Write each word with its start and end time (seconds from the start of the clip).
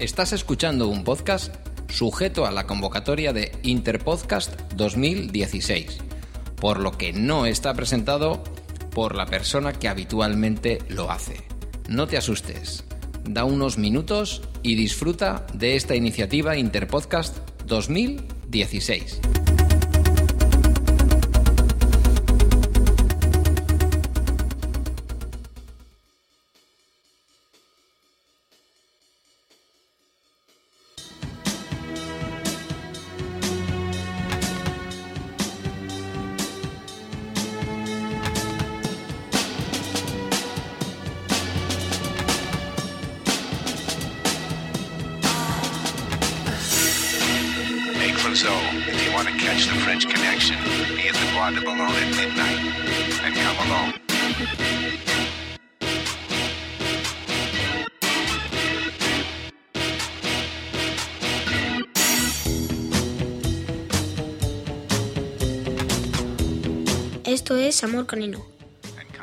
Estás 0.00 0.32
escuchando 0.32 0.88
un 0.88 1.04
podcast 1.04 1.54
sujeto 1.90 2.46
a 2.46 2.50
la 2.50 2.66
convocatoria 2.66 3.34
de 3.34 3.52
Interpodcast 3.62 4.58
2016, 4.74 5.98
por 6.56 6.80
lo 6.80 6.92
que 6.92 7.12
no 7.12 7.44
está 7.44 7.74
presentado 7.74 8.42
por 8.94 9.14
la 9.14 9.26
persona 9.26 9.74
que 9.74 9.88
habitualmente 9.88 10.78
lo 10.88 11.10
hace. 11.10 11.42
No 11.86 12.06
te 12.06 12.16
asustes. 12.16 12.82
Da 13.24 13.44
unos 13.44 13.76
minutos 13.76 14.40
y 14.62 14.74
disfruta 14.74 15.44
de 15.52 15.76
esta 15.76 15.94
iniciativa 15.94 16.56
Interpodcast 16.56 17.36
2016. 17.66 19.20
Esto 67.24 67.56
es 67.56 67.82
Amor 67.82 68.06
Canino, 68.06 68.46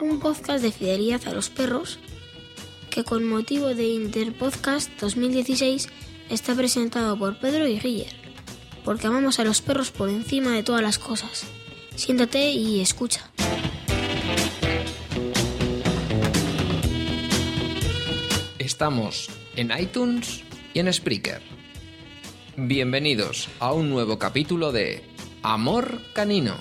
un 0.02 0.20
podcast 0.20 0.62
de 0.62 0.74
fidelidad 0.74 1.26
a 1.28 1.34
los 1.34 1.50
perros 1.50 2.00
que 2.90 3.06
con 3.06 3.24
motivo 3.24 3.68
de 3.68 3.88
Interpodcast 3.88 4.92
2016 5.00 5.88
está 6.30 6.54
presentado 6.54 7.18
por 7.18 7.40
Pedro 7.40 7.66
y 7.68 7.80
Guiller, 7.80 8.27
porque 8.88 9.08
amamos 9.08 9.38
a 9.42 9.44
los 9.44 9.62
perros 9.62 9.92
por 9.92 10.08
encima 10.08 10.54
de 10.54 10.64
todas 10.64 10.82
las 10.82 10.98
cosas. 10.98 11.46
Siéntate 11.98 12.52
y 12.52 12.80
escucha. 12.80 13.30
Estamos 18.58 19.30
en 19.58 19.78
iTunes 19.78 20.42
y 20.74 20.80
en 20.80 20.94
Spreaker. 20.94 21.42
Bienvenidos 22.56 23.50
a 23.60 23.74
un 23.74 23.90
nuevo 23.90 24.18
capítulo 24.18 24.72
de 24.72 25.04
Amor 25.44 26.00
Canino. 26.14 26.56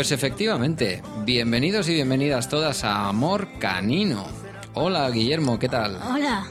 Pues 0.00 0.12
efectivamente, 0.12 1.02
bienvenidos 1.26 1.86
y 1.90 1.92
bienvenidas 1.92 2.48
todas 2.48 2.84
a 2.84 3.06
Amor 3.10 3.46
Canino. 3.58 4.24
Hola 4.72 5.10
Guillermo, 5.10 5.58
¿qué 5.58 5.68
tal? 5.68 6.00
Hola. 6.10 6.46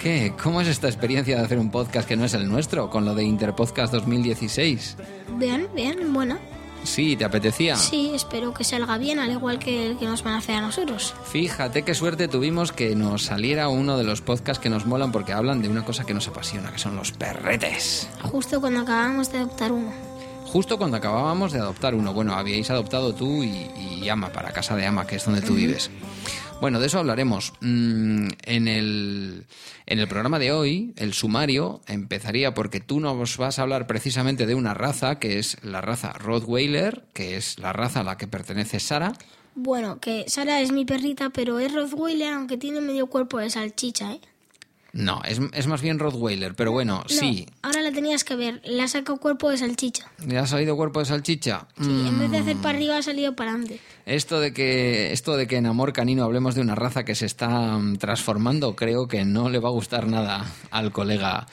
¿Qué? 0.00 0.34
¿Cómo 0.42 0.60
es 0.60 0.66
esta 0.66 0.88
experiencia 0.88 1.38
de 1.38 1.44
hacer 1.44 1.60
un 1.60 1.70
podcast 1.70 2.08
que 2.08 2.16
no 2.16 2.24
es 2.24 2.34
el 2.34 2.48
nuestro, 2.48 2.90
con 2.90 3.04
lo 3.04 3.14
de 3.14 3.22
Interpodcast 3.22 3.92
2016? 3.92 4.96
Bien, 5.36 5.68
bien, 5.76 6.12
buena. 6.12 6.40
Sí, 6.82 7.14
¿te 7.14 7.24
apetecía? 7.24 7.76
Sí, 7.76 8.10
espero 8.14 8.52
que 8.52 8.64
salga 8.64 8.98
bien, 8.98 9.20
al 9.20 9.30
igual 9.30 9.60
que 9.60 9.86
el 9.86 9.96
que 9.96 10.06
nos 10.06 10.24
van 10.24 10.34
a 10.34 10.38
hacer 10.38 10.56
a 10.56 10.60
nosotros. 10.60 11.14
Fíjate 11.22 11.82
qué 11.82 11.94
suerte 11.94 12.26
tuvimos 12.26 12.72
que 12.72 12.96
nos 12.96 13.26
saliera 13.26 13.68
uno 13.68 13.96
de 13.96 14.02
los 14.02 14.22
podcasts 14.22 14.60
que 14.60 14.70
nos 14.70 14.86
molan 14.86 15.12
porque 15.12 15.32
hablan 15.32 15.62
de 15.62 15.68
una 15.68 15.84
cosa 15.84 16.02
que 16.02 16.14
nos 16.14 16.26
apasiona, 16.26 16.72
que 16.72 16.78
son 16.80 16.96
los 16.96 17.12
perretes. 17.12 18.08
Justo 18.22 18.60
cuando 18.60 18.80
acabamos 18.80 19.30
de 19.30 19.38
adoptar 19.38 19.70
uno. 19.70 20.07
Justo 20.52 20.78
cuando 20.78 20.96
acabábamos 20.96 21.52
de 21.52 21.58
adoptar 21.58 21.94
uno. 21.94 22.14
Bueno, 22.14 22.34
habíais 22.34 22.70
adoptado 22.70 23.14
tú 23.14 23.42
y, 23.44 23.70
y 24.02 24.08
Ama, 24.08 24.30
para 24.32 24.52
casa 24.52 24.74
de 24.76 24.86
Ama, 24.86 25.06
que 25.06 25.16
es 25.16 25.24
donde 25.24 25.42
tú 25.42 25.54
vives. 25.54 25.90
Bueno, 26.60 26.80
de 26.80 26.86
eso 26.86 26.98
hablaremos. 26.98 27.52
Mm, 27.60 28.28
en, 28.42 28.68
el, 28.68 29.44
en 29.86 29.98
el 29.98 30.08
programa 30.08 30.38
de 30.38 30.52
hoy, 30.52 30.92
el 30.96 31.12
sumario 31.12 31.82
empezaría 31.86 32.54
porque 32.54 32.80
tú 32.80 32.98
nos 32.98 33.36
vas 33.36 33.58
a 33.58 33.62
hablar 33.62 33.86
precisamente 33.86 34.46
de 34.46 34.54
una 34.54 34.74
raza, 34.74 35.18
que 35.18 35.38
es 35.38 35.62
la 35.62 35.80
raza 35.80 36.14
Rottweiler, 36.14 37.04
que 37.12 37.36
es 37.36 37.58
la 37.58 37.72
raza 37.72 38.00
a 38.00 38.04
la 38.04 38.16
que 38.16 38.26
pertenece 38.26 38.80
Sara. 38.80 39.12
Bueno, 39.54 40.00
que 40.00 40.24
Sara 40.28 40.60
es 40.60 40.72
mi 40.72 40.84
perrita, 40.84 41.30
pero 41.30 41.58
es 41.58 41.72
Rottweiler, 41.72 42.32
aunque 42.32 42.56
tiene 42.56 42.80
medio 42.80 43.06
cuerpo 43.06 43.38
de 43.38 43.50
salchicha, 43.50 44.14
¿eh? 44.14 44.20
No, 44.92 45.20
es, 45.24 45.38
es 45.52 45.66
más 45.66 45.82
bien 45.82 45.98
Rottweiler, 45.98 46.54
pero 46.54 46.72
bueno, 46.72 47.02
No, 47.02 47.08
sí. 47.08 47.46
Ahora 47.62 47.77
la 47.88 47.94
tenías 47.94 48.24
que 48.24 48.36
ver, 48.36 48.60
le 48.64 48.82
ha 48.82 48.88
sacado 48.88 49.18
cuerpo 49.18 49.50
de 49.50 49.58
salchicha. 49.58 50.10
¿Le 50.26 50.38
ha 50.38 50.46
salido 50.46 50.76
cuerpo 50.76 51.00
de 51.00 51.06
salchicha? 51.06 51.66
Sí, 51.80 51.84
en 51.90 52.18
vez 52.18 52.30
de 52.30 52.38
hacer 52.38 52.56
Mm. 52.56 52.62
para 52.62 52.76
arriba 52.78 52.96
ha 52.98 53.02
salido 53.02 53.34
para 53.36 53.50
adelante. 53.52 53.80
Esto 54.06 54.40
de 54.40 54.52
que 54.54 55.12
esto 55.12 55.36
de 55.36 55.46
que 55.46 55.56
en 55.56 55.66
Amor 55.66 55.92
Canino 55.92 56.24
hablemos 56.24 56.54
de 56.54 56.62
una 56.62 56.74
raza 56.74 57.04
que 57.04 57.14
se 57.14 57.26
está 57.26 57.48
mm, 57.78 57.98
transformando, 57.98 58.74
creo 58.74 59.06
que 59.06 59.24
no 59.24 59.50
le 59.50 59.58
va 59.58 59.68
a 59.68 59.72
gustar 59.72 60.06
nada 60.06 60.46
al 60.70 60.92
colega. 60.92 61.46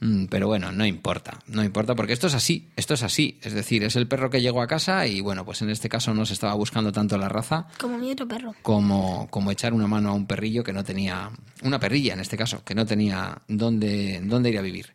Mm, 0.00 0.26
Pero 0.26 0.46
bueno, 0.46 0.72
no 0.72 0.84
importa, 0.84 1.38
no 1.46 1.64
importa 1.64 1.94
porque 1.94 2.12
esto 2.12 2.26
es 2.26 2.34
así, 2.34 2.68
esto 2.76 2.94
es 2.94 3.02
así, 3.02 3.38
es 3.42 3.54
decir, 3.54 3.82
es 3.84 3.96
el 3.96 4.06
perro 4.08 4.28
que 4.30 4.40
llegó 4.42 4.60
a 4.62 4.66
casa 4.66 5.06
y 5.06 5.20
bueno, 5.20 5.44
pues 5.44 5.62
en 5.62 5.70
este 5.70 5.88
caso 5.88 6.12
no 6.12 6.26
se 6.26 6.34
estaba 6.34 6.54
buscando 6.54 6.92
tanto 6.92 7.16
la 7.16 7.28
raza 7.28 7.66
Como 7.80 7.96
mi 7.98 8.10
otro 8.12 8.28
perro. 8.28 8.54
como, 8.62 9.28
como 9.30 9.50
echar 9.50 9.72
una 9.72 9.86
mano 9.86 10.10
a 10.10 10.12
un 10.12 10.26
perrillo 10.26 10.62
que 10.64 10.72
no 10.72 10.84
tenía, 10.84 11.30
una 11.62 11.78
perrilla 11.80 12.12
en 12.14 12.20
este 12.20 12.36
caso, 12.36 12.62
que 12.64 12.74
no 12.74 12.84
tenía 12.84 13.38
dónde, 13.48 14.20
dónde 14.24 14.50
ir 14.50 14.58
a 14.58 14.62
vivir. 14.62 14.92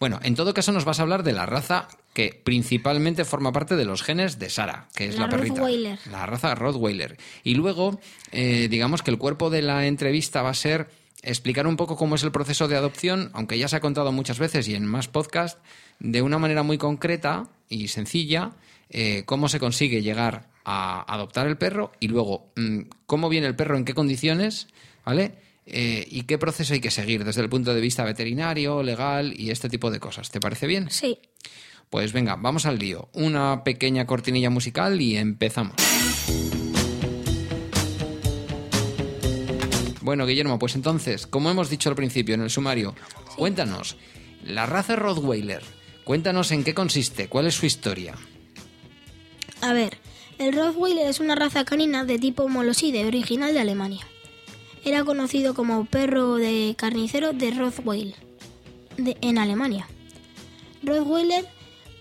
Bueno, 0.00 0.18
en 0.22 0.34
todo 0.34 0.54
caso 0.54 0.72
nos 0.72 0.86
vas 0.86 0.98
a 0.98 1.02
hablar 1.02 1.22
de 1.22 1.34
la 1.34 1.44
raza 1.44 1.86
que 2.14 2.40
principalmente 2.42 3.26
forma 3.26 3.52
parte 3.52 3.76
de 3.76 3.84
los 3.84 4.02
genes 4.02 4.38
de 4.38 4.48
Sara, 4.48 4.88
que 4.94 5.06
es 5.06 5.16
la, 5.16 5.26
La 5.26 5.28
perrita. 5.28 5.56
Rottweiler. 5.56 5.98
La 6.10 6.24
raza 6.24 6.54
Rottweiler. 6.54 7.18
Y 7.44 7.54
luego, 7.54 8.00
eh, 8.32 8.68
digamos 8.70 9.02
que 9.02 9.10
el 9.10 9.18
cuerpo 9.18 9.50
de 9.50 9.60
la 9.60 9.86
entrevista 9.86 10.40
va 10.40 10.50
a 10.50 10.54
ser 10.54 10.88
explicar 11.22 11.66
un 11.66 11.76
poco 11.76 11.96
cómo 11.96 12.14
es 12.14 12.22
el 12.22 12.32
proceso 12.32 12.66
de 12.66 12.76
adopción, 12.76 13.30
aunque 13.34 13.58
ya 13.58 13.68
se 13.68 13.76
ha 13.76 13.80
contado 13.80 14.10
muchas 14.10 14.38
veces 14.38 14.66
y 14.68 14.74
en 14.74 14.86
más 14.86 15.08
podcast, 15.08 15.58
de 15.98 16.22
una 16.22 16.38
manera 16.38 16.62
muy 16.62 16.78
concreta 16.78 17.50
y 17.68 17.88
sencilla, 17.88 18.52
eh, 18.88 19.24
cómo 19.26 19.50
se 19.50 19.60
consigue 19.60 20.00
llegar 20.00 20.48
a 20.64 21.12
adoptar 21.12 21.46
el 21.46 21.58
perro 21.58 21.92
y 22.00 22.08
luego 22.08 22.50
mm, 22.56 22.80
cómo 23.04 23.28
viene 23.28 23.48
el 23.48 23.54
perro, 23.54 23.76
en 23.76 23.84
qué 23.84 23.92
condiciones, 23.92 24.68
¿vale? 25.04 25.34
Eh, 25.72 26.04
y 26.10 26.22
qué 26.22 26.36
proceso 26.36 26.74
hay 26.74 26.80
que 26.80 26.90
seguir 26.90 27.24
desde 27.24 27.42
el 27.42 27.48
punto 27.48 27.72
de 27.72 27.80
vista 27.80 28.02
veterinario, 28.02 28.82
legal 28.82 29.32
y 29.38 29.50
este 29.50 29.68
tipo 29.68 29.90
de 29.90 30.00
cosas. 30.00 30.30
¿Te 30.30 30.40
parece 30.40 30.66
bien? 30.66 30.90
Sí. 30.90 31.18
Pues 31.88 32.12
venga, 32.12 32.36
vamos 32.36 32.66
al 32.66 32.78
lío. 32.78 33.08
Una 33.12 33.62
pequeña 33.62 34.06
cortinilla 34.06 34.50
musical 34.50 35.00
y 35.00 35.16
empezamos. 35.16 35.76
Bueno, 40.00 40.26
Guillermo, 40.26 40.58
pues 40.58 40.74
entonces, 40.74 41.28
como 41.28 41.50
hemos 41.50 41.70
dicho 41.70 41.88
al 41.88 41.94
principio 41.94 42.34
en 42.34 42.40
el 42.40 42.50
sumario, 42.50 42.96
cuéntanos, 43.36 43.96
la 44.44 44.66
raza 44.66 44.96
Rottweiler, 44.96 45.62
cuéntanos 46.02 46.50
en 46.50 46.64
qué 46.64 46.74
consiste, 46.74 47.28
cuál 47.28 47.46
es 47.46 47.54
su 47.54 47.66
historia. 47.66 48.14
A 49.60 49.72
ver, 49.72 49.98
el 50.38 50.52
Rottweiler 50.52 51.06
es 51.06 51.20
una 51.20 51.36
raza 51.36 51.64
canina 51.64 52.04
de 52.04 52.18
tipo 52.18 52.48
moloside 52.48 53.04
original 53.04 53.54
de 53.54 53.60
Alemania. 53.60 54.06
Era 54.84 55.04
conocido 55.04 55.54
como 55.54 55.84
perro 55.84 56.34
de 56.36 56.74
carnicero 56.78 57.32
de 57.32 57.50
Rottweil 57.50 58.14
de- 58.96 59.16
en 59.20 59.38
Alemania. 59.38 59.86
Rottweiler 60.82 61.46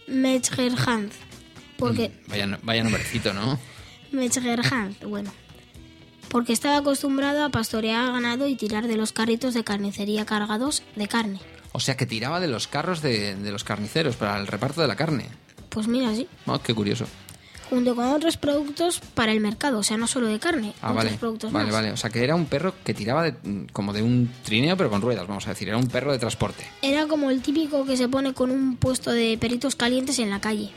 Metzgerhand. 0.07 1.11
Porque 1.77 2.11
Vaya, 2.27 2.59
vaya 2.63 2.83
nombrecito, 2.83 3.33
¿no? 3.33 3.59
Metzgerhand, 4.11 5.03
bueno. 5.05 5.31
Porque 6.29 6.53
estaba 6.53 6.77
acostumbrado 6.77 7.43
a 7.43 7.49
pastorear 7.49 8.11
ganado 8.11 8.47
y 8.47 8.55
tirar 8.55 8.87
de 8.87 8.95
los 8.97 9.11
carritos 9.13 9.53
de 9.53 9.63
carnicería 9.63 10.25
cargados 10.25 10.83
de 10.95 11.07
carne. 11.07 11.39
O 11.71 11.79
sea 11.79 11.97
que 11.97 12.05
tiraba 12.05 12.39
de 12.39 12.47
los 12.47 12.67
carros 12.67 13.01
de, 13.01 13.35
de 13.35 13.51
los 13.51 13.63
carniceros 13.63 14.15
para 14.15 14.37
el 14.39 14.47
reparto 14.47 14.81
de 14.81 14.87
la 14.87 14.95
carne. 14.95 15.27
Pues 15.69 15.87
mira, 15.87 16.13
sí. 16.15 16.27
Oh, 16.45 16.59
qué 16.59 16.73
curioso. 16.73 17.05
Junto 17.69 17.95
con 17.95 18.06
otros 18.07 18.36
productos 18.38 19.00
para 19.13 19.31
el 19.31 19.39
mercado, 19.42 19.77
o 19.80 19.83
sea, 19.83 19.95
no 19.98 20.07
solo 20.07 20.25
de 20.27 20.39
carne, 20.39 20.74
Ah, 20.81 20.89
otros 20.92 20.95
vale. 21.06 21.18
productos 21.19 21.51
Vale, 21.51 21.66
más. 21.66 21.74
vale. 21.75 21.92
O 21.92 21.98
sea 21.98 22.10
que 22.10 22.24
era 22.24 22.33
un 22.33 22.45
perro 22.48 22.74
que 22.83 22.95
tiraba 22.95 23.21
de, 23.24 23.36
como 23.71 23.94
de 23.94 24.01
un 24.01 24.30
trineo, 24.44 24.75
pero 24.75 24.89
con 24.89 25.01
ruedas, 25.01 25.27
vamos 25.27 25.45
a 25.45 25.51
decir. 25.51 25.68
Era 25.68 25.77
un 25.77 25.88
perro 25.88 26.12
de 26.12 26.18
transporte. 26.18 26.66
Era 26.81 27.06
como 27.07 27.30
el 27.30 27.42
típico 27.44 27.86
que 27.86 27.95
se 27.95 28.07
pone 28.10 28.33
con 28.33 28.50
un 28.50 28.75
puesto 28.77 29.12
de 29.12 29.38
peritos 29.39 29.75
calientes 29.75 30.18
en 30.18 30.31
la 30.31 30.42
calle. 30.42 30.71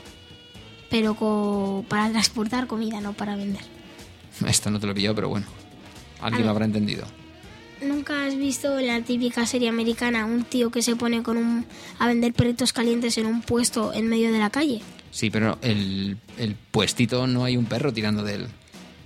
Pero 0.91 1.85
para 1.89 2.11
transportar 2.11 2.67
comida, 2.67 3.00
no 3.00 3.15
para 3.15 3.37
vender. 3.37 3.62
Esto 4.47 4.71
no 4.71 4.79
te 4.79 4.87
lo 4.87 4.93
he 4.93 4.94
pillado, 4.94 5.15
pero 5.15 5.29
bueno. 5.31 5.47
Alguien 6.21 6.41
ver. 6.41 6.44
lo 6.47 6.50
habrá 6.50 6.65
entendido. 6.67 7.05
¿Nunca 7.83 8.27
has 8.27 8.37
visto 8.37 8.79
en 8.79 8.87
la 8.87 9.00
típica 9.00 9.44
serie 9.47 9.69
americana 9.69 10.27
un 10.27 10.44
tío 10.44 10.71
que 10.71 10.83
se 10.83 10.94
pone 10.94 11.23
con 11.23 11.37
un 11.37 11.65
a 11.99 12.06
vender 12.06 12.33
perritos 12.33 12.73
calientes 12.73 13.17
en 13.19 13.27
un 13.27 13.41
puesto 13.43 13.93
en 13.93 14.09
medio 14.09 14.31
de 14.31 14.39
la 14.39 14.50
calle? 14.50 14.83
Sí, 15.12 15.31
pero 15.31 15.59
el, 15.62 16.17
el 16.38 16.56
puestito 16.56 17.26
no 17.29 17.44
hay 17.44 17.56
un 17.56 17.67
perro 17.67 17.93
tirando 17.93 18.25
de 18.25 18.35
él. 18.35 18.49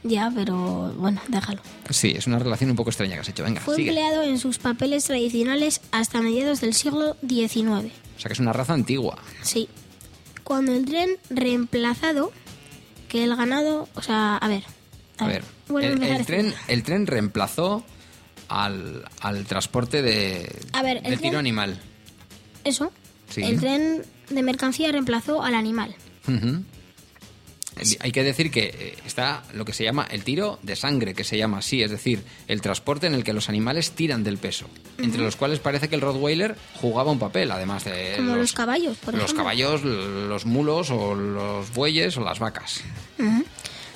Ya, 0.04 0.30
pero 0.34 0.94
bueno, 0.96 1.20
déjalo. 1.28 1.60
Sí, 1.90 2.14
es 2.16 2.26
una 2.28 2.38
relación 2.38 2.70
un 2.70 2.76
poco 2.76 2.90
extraña 2.90 3.14
que 3.16 3.20
has 3.22 3.28
hecho. 3.28 3.42
Venga, 3.42 3.60
Fue 3.60 3.74
sigue. 3.76 3.88
empleado 3.90 4.22
en 4.22 4.38
sus 4.38 4.58
papeles 4.58 5.04
tradicionales 5.04 5.80
hasta 5.90 6.22
mediados 6.22 6.60
del 6.60 6.74
siglo 6.74 7.16
XIX. 7.28 7.66
O 7.66 8.20
sea 8.20 8.28
que 8.28 8.32
es 8.34 8.38
una 8.38 8.52
raza 8.52 8.72
antigua. 8.72 9.18
Sí. 9.42 9.68
Cuando 10.44 10.72
el 10.72 10.84
tren 10.86 11.10
reemplazado, 11.28 12.32
que 13.08 13.24
el 13.24 13.34
ganado, 13.34 13.88
o 13.96 14.02
sea, 14.02 14.36
a 14.36 14.46
ver. 14.48 14.62
A 15.18 15.26
ver, 15.26 15.42
el, 15.82 16.24
tren, 16.26 16.54
el 16.68 16.82
tren 16.84 17.06
reemplazó 17.08 17.84
al, 18.48 19.04
al 19.20 19.44
transporte 19.46 20.02
de, 20.02 20.54
A 20.72 20.82
ver, 20.82 21.02
de 21.02 21.08
el 21.08 21.18
tiro 21.20 21.32
tren- 21.34 21.38
animal. 21.40 21.80
Eso. 22.62 22.92
Sí. 23.28 23.42
El 23.42 23.58
tren 23.58 24.02
de 24.30 24.42
mercancía 24.42 24.92
reemplazó 24.92 25.42
al 25.42 25.54
animal. 25.54 25.94
Hay 28.00 28.10
que 28.10 28.22
decir 28.22 28.50
que 28.50 28.64
eh, 28.78 28.96
está 29.04 29.42
lo 29.52 29.66
que 29.66 29.74
se 29.74 29.84
llama 29.84 30.06
el 30.10 30.24
tiro 30.24 30.58
de 30.62 30.76
sangre, 30.76 31.12
que 31.12 31.24
se 31.24 31.36
llama 31.36 31.58
así, 31.58 31.82
es 31.82 31.90
decir, 31.90 32.22
el 32.48 32.62
transporte 32.62 33.06
en 33.06 33.12
el 33.14 33.22
que 33.22 33.34
los 33.34 33.50
animales 33.50 33.90
tiran 33.90 34.24
del 34.24 34.38
peso, 34.38 34.66
entre 34.96 35.20
los 35.20 35.36
cuales 35.36 35.58
parece 35.58 35.88
que 35.88 35.94
el 35.94 36.00
Rottweiler 36.00 36.56
jugaba 36.80 37.12
un 37.12 37.18
papel, 37.18 37.50
además 37.50 37.84
de 37.84 38.14
Como 38.16 38.34
los 38.36 38.54
caballos, 38.54 38.96
por 38.96 39.12
los 39.12 39.24
ejemplo. 39.24 39.44
caballos, 39.44 39.84
los 39.84 40.46
mulos 40.46 40.90
o 40.90 41.14
los 41.14 41.70
bueyes 41.74 42.16
o 42.16 42.22
las 42.22 42.38
vacas. 42.38 42.80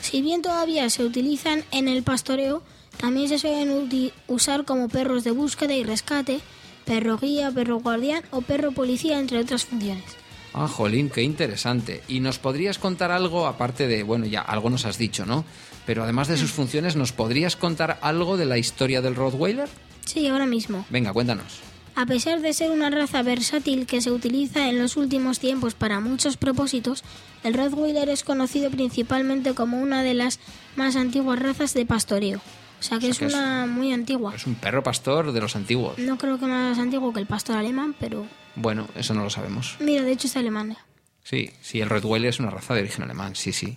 Si 0.03 0.21
bien 0.21 0.43
todavía 0.43 0.91
se 0.91 1.03
utilizan 1.03 1.65
en 1.71 1.89
el 1.89 2.03
pastoreo, 2.03 2.63
también 2.99 3.31
se 3.31 3.39
suelen 3.39 3.89
usar 4.29 4.67
como 4.67 4.91
perros 4.91 5.25
de 5.25 5.31
búsqueda 5.31 5.75
y 5.75 5.85
rescate, 5.85 6.41
perro 6.85 7.19
guía, 7.19 7.51
perro 7.51 7.79
guardián 7.81 8.23
o 8.31 8.41
perro 8.43 8.73
policía, 8.73 9.19
entre 9.19 9.39
otras 9.39 9.65
funciones. 9.65 10.05
Ah, 10.53 10.67
jolín, 10.67 11.11
qué 11.11 11.23
interesante. 11.23 12.03
¿Y 12.09 12.21
nos 12.21 12.39
podrías 12.39 12.79
contar 12.79 13.13
algo, 13.13 13.47
aparte 13.47 13.87
de, 13.87 14.03
bueno, 14.03 14.27
ya 14.27 14.41
algo 14.41 14.69
nos 14.69 14.85
has 14.85 14.99
dicho, 14.99 15.25
¿no? 15.25 15.45
Pero 15.87 16.03
además 16.03 16.27
de 16.29 16.35
Mm. 16.35 16.39
sus 16.39 16.51
funciones, 16.51 16.97
¿nos 16.97 17.13
podrías 17.13 17.55
contar 17.57 17.99
algo 18.03 18.37
de 18.37 18.47
la 18.47 18.59
historia 18.59 19.01
del 19.01 19.15
Rottweiler? 19.15 19.69
Sí, 20.07 20.27
ahora 20.27 20.47
mismo. 20.47 20.85
Venga, 20.91 21.13
cuéntanos. 21.13 21.61
A 21.95 22.07
pesar 22.07 22.41
de 22.41 22.53
ser 22.53 22.71
una 22.71 22.89
raza 22.91 23.23
versátil 23.23 23.87
que 23.87 24.01
se 24.01 24.11
utiliza 24.11 24.69
en 24.69 24.79
los 24.79 24.97
últimos 24.97 25.39
tiempos 25.39 25.75
para 25.75 26.01
muchos 26.01 26.37
propósitos, 26.37 27.03
el 27.45 27.55
Rottweiler 27.55 28.09
es 28.09 28.25
conocido 28.25 28.71
principalmente 28.71 29.55
como 29.55 29.81
una 29.81 30.03
de 30.03 30.15
las 30.15 30.39
más 30.77 30.97
antiguas 30.97 31.39
razas 31.39 31.75
de 31.75 31.87
pastoreo. 31.87 32.41
O 32.81 32.83
sea 32.83 32.99
que 32.99 33.09
O 33.09 33.11
es 33.11 33.21
una 33.21 33.67
muy 33.67 33.93
antigua. 33.93 34.35
Es 34.35 34.47
un 34.47 34.55
perro 34.55 34.83
pastor 34.83 35.33
de 35.33 35.41
los 35.41 35.55
antiguos. 35.55 35.99
No 35.99 36.17
creo 36.19 36.39
que 36.39 36.47
más 36.47 36.79
antiguo 36.79 37.13
que 37.13 37.21
el 37.21 37.27
pastor 37.27 37.57
alemán, 37.57 37.95
pero 38.01 38.27
Bueno, 38.57 38.89
eso 38.97 39.15
no 39.15 39.23
lo 39.23 39.31
sabemos. 39.31 39.77
mira, 39.81 40.03
de 40.03 40.13
hecho 40.13 40.27
es 40.27 40.37
alemán. 40.37 40.77
Sí, 41.23 41.51
sí, 41.61 41.81
el 41.81 41.89
Rottweiler 41.91 42.31
es 42.31 42.41
una 42.41 42.51
raza 42.51 42.75
de 42.75 42.81
origen 42.81 43.05
alemán, 43.05 43.37
sí, 43.37 43.53
sí. 43.53 43.77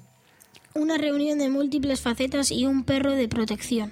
Una 0.73 0.97
reunión 0.97 1.37
de 1.37 1.49
múltiples 1.49 2.01
facetas 2.01 2.49
y 2.51 2.65
un 2.65 2.83
perro 2.83 3.11
de 3.11 3.27
protección. 3.27 3.91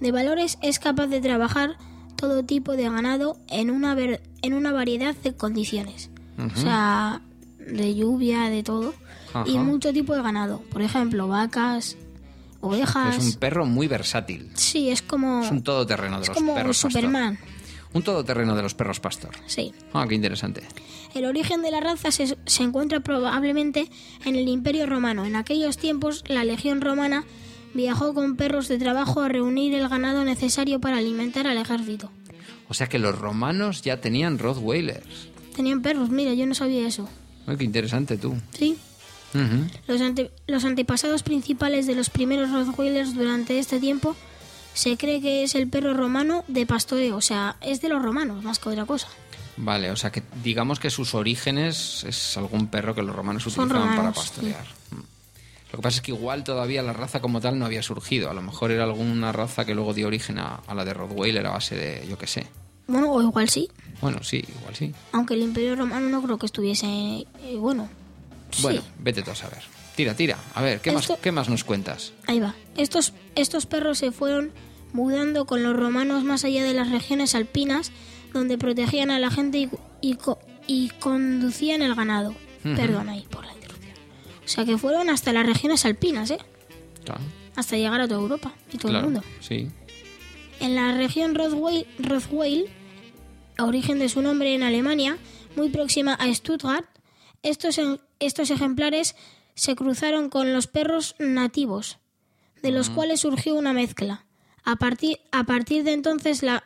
De 0.00 0.12
valores 0.12 0.56
es 0.62 0.78
capaz 0.78 1.08
de 1.08 1.20
trabajar 1.20 1.76
todo 2.16 2.42
tipo 2.44 2.76
de 2.76 2.84
ganado 2.88 3.36
en 3.48 3.70
una, 3.70 3.94
ver- 3.94 4.22
en 4.42 4.54
una 4.54 4.72
variedad 4.72 5.14
de 5.16 5.34
condiciones. 5.34 6.08
O 6.38 6.56
sea, 6.58 7.20
de 7.58 7.94
lluvia, 7.94 8.44
de 8.48 8.62
todo. 8.62 8.94
Y 9.44 9.58
mucho 9.58 9.92
tipo 9.92 10.14
de 10.14 10.22
ganado. 10.22 10.62
Por 10.72 10.80
ejemplo, 10.80 11.28
vacas, 11.28 11.96
ovejas. 12.60 13.16
Es 13.16 13.24
un 13.24 13.32
perro 13.40 13.66
muy 13.66 13.86
versátil. 13.88 14.50
Sí, 14.54 14.90
es 14.90 15.02
como, 15.02 15.42
Es 15.44 15.50
un 15.50 15.62
todoterreno 15.62 16.16
de 16.16 16.22
es 16.22 16.28
los 16.28 16.36
como 16.36 16.54
perros 16.54 16.76
Superman. 16.78 17.36
pastor. 17.36 17.60
Un 17.92 18.02
todoterreno 18.02 18.54
de 18.54 18.62
los 18.62 18.74
perros 18.74 19.00
pastor. 19.00 19.30
Sí. 19.46 19.72
Ah, 19.92 20.06
qué 20.08 20.14
interesante. 20.14 20.62
El 21.14 21.24
origen 21.24 21.60
de 21.62 21.72
la 21.72 21.80
raza 21.80 22.12
se, 22.12 22.36
se 22.46 22.62
encuentra 22.62 23.00
probablemente 23.00 23.90
en 24.24 24.36
el 24.36 24.48
Imperio 24.48 24.86
Romano. 24.86 25.24
En 25.24 25.34
aquellos 25.34 25.76
tiempos, 25.76 26.22
la 26.28 26.44
Legión 26.44 26.80
Romana 26.80 27.24
viajó 27.74 28.14
con 28.14 28.36
perros 28.36 28.68
de 28.68 28.78
trabajo 28.78 29.22
a 29.22 29.28
reunir 29.28 29.74
el 29.74 29.88
ganado 29.88 30.24
necesario 30.24 30.80
para 30.80 30.98
alimentar 30.98 31.48
al 31.48 31.58
ejército. 31.58 32.10
O 32.68 32.74
sea 32.74 32.88
que 32.88 33.00
los 33.00 33.18
romanos 33.18 33.82
ya 33.82 34.00
tenían 34.00 34.38
Rottweilers. 34.38 35.28
Tenían 35.56 35.82
perros, 35.82 36.10
mira, 36.10 36.32
yo 36.34 36.46
no 36.46 36.54
sabía 36.54 36.86
eso. 36.86 37.08
Ay, 37.46 37.56
qué 37.56 37.64
interesante 37.64 38.16
tú. 38.16 38.34
Sí. 38.52 38.76
Los, 39.86 40.00
ante- 40.00 40.30
los 40.46 40.64
antepasados 40.64 41.22
principales 41.22 41.86
de 41.86 41.94
los 41.94 42.10
primeros 42.10 42.50
Rottweilers 42.50 43.14
durante 43.14 43.58
este 43.58 43.78
tiempo 43.78 44.16
se 44.74 44.96
cree 44.96 45.20
que 45.20 45.42
es 45.44 45.54
el 45.54 45.68
perro 45.68 45.94
romano 45.94 46.44
de 46.48 46.66
pastoreo, 46.66 47.16
o 47.16 47.20
sea, 47.20 47.56
es 47.60 47.80
de 47.80 47.88
los 47.88 48.02
romanos 48.02 48.42
más 48.42 48.58
que 48.58 48.68
otra 48.70 48.86
cosa. 48.86 49.08
Vale, 49.56 49.90
o 49.90 49.96
sea 49.96 50.10
que 50.10 50.22
digamos 50.42 50.80
que 50.80 50.90
sus 50.90 51.14
orígenes 51.14 52.04
es 52.04 52.36
algún 52.36 52.68
perro 52.68 52.94
que 52.94 53.02
los 53.02 53.14
romanos 53.14 53.46
utilizaban 53.46 53.94
para 53.96 54.12
pastorear. 54.12 54.64
Lo 55.72 55.76
que 55.78 55.82
pasa 55.82 55.96
es 55.96 56.02
que 56.02 56.10
igual 56.12 56.42
todavía 56.42 56.82
la 56.82 56.92
raza 56.92 57.20
como 57.20 57.40
tal 57.40 57.56
no 57.58 57.64
había 57.66 57.82
surgido. 57.82 58.28
A 58.30 58.34
lo 58.34 58.42
mejor 58.42 58.72
era 58.72 58.82
alguna 58.84 59.30
raza 59.30 59.64
que 59.64 59.74
luego 59.74 59.94
dio 59.94 60.08
origen 60.08 60.38
a, 60.38 60.56
a 60.66 60.74
la 60.74 60.84
de 60.84 60.94
Rottweiler 60.94 61.46
a 61.46 61.50
base 61.50 61.76
de, 61.76 62.06
yo 62.08 62.18
qué 62.18 62.26
sé. 62.26 62.46
Bueno, 62.88 63.12
o 63.12 63.22
igual 63.22 63.48
sí, 63.48 63.68
Bueno, 64.00 64.20
sí, 64.24 64.38
igual 64.58 64.74
sí. 64.74 64.92
aunque 65.12 65.34
el 65.34 65.42
Imperio 65.42 65.76
Romano 65.76 66.08
no 66.08 66.20
creo 66.22 66.38
que 66.38 66.46
estuviese, 66.46 66.86
eh, 66.88 67.56
bueno. 67.56 67.88
Sí. 68.50 68.62
Bueno, 68.62 68.82
vete 68.98 69.22
tú 69.22 69.30
a 69.30 69.34
saber. 69.34 69.62
Tira, 69.96 70.14
tira. 70.14 70.38
A 70.54 70.62
ver, 70.62 70.80
¿qué, 70.80 70.90
Esto- 70.90 71.12
más, 71.14 71.20
¿qué 71.20 71.32
más 71.32 71.48
nos 71.48 71.64
cuentas? 71.64 72.12
Ahí 72.26 72.40
va. 72.40 72.54
Estos, 72.76 73.12
estos 73.34 73.66
perros 73.66 73.98
se 73.98 74.12
fueron 74.12 74.52
mudando 74.92 75.44
con 75.46 75.62
los 75.62 75.76
romanos 75.76 76.24
más 76.24 76.44
allá 76.44 76.64
de 76.64 76.72
las 76.74 76.90
regiones 76.90 77.34
alpinas, 77.34 77.92
donde 78.32 78.56
protegían 78.58 79.10
a 79.10 79.18
la 79.18 79.30
gente 79.30 79.58
y, 79.58 79.68
y, 80.00 80.16
y 80.66 80.88
conducían 81.00 81.82
el 81.82 81.94
ganado. 81.94 82.34
Perdón 82.62 83.08
ahí 83.08 83.26
por 83.30 83.44
la 83.46 83.52
interrupción. 83.52 83.94
O 84.44 84.48
sea 84.48 84.64
que 84.64 84.78
fueron 84.78 85.10
hasta 85.10 85.32
las 85.32 85.46
regiones 85.46 85.84
alpinas, 85.84 86.30
¿eh? 86.30 86.38
Claro, 87.04 87.20
Hasta 87.56 87.76
llegar 87.76 88.00
a 88.00 88.06
toda 88.08 88.20
Europa 88.20 88.52
y 88.72 88.76
todo 88.78 88.90
claro, 88.90 89.06
el 89.08 89.12
mundo. 89.12 89.26
sí. 89.40 89.68
En 90.60 90.74
la 90.74 90.92
región 90.94 91.34
Rothweil, 91.34 91.86
Rothweil, 91.98 92.66
origen 93.58 93.98
de 93.98 94.08
su 94.10 94.20
nombre 94.22 94.54
en 94.54 94.62
Alemania, 94.62 95.16
muy 95.56 95.70
próxima 95.70 96.14
a 96.14 96.32
Stuttgart. 96.34 96.84
Estos, 97.42 97.80
estos 98.18 98.50
ejemplares 98.50 99.16
se 99.54 99.74
cruzaron 99.74 100.28
con 100.30 100.52
los 100.52 100.66
perros 100.66 101.14
nativos, 101.18 101.98
de 102.62 102.70
los 102.70 102.90
cuales 102.90 103.20
surgió 103.20 103.54
una 103.54 103.72
mezcla. 103.72 104.24
A 104.64 104.76
partir, 104.76 105.18
a 105.32 105.44
partir 105.44 105.84
de 105.84 105.92
entonces 105.92 106.42
la... 106.42 106.62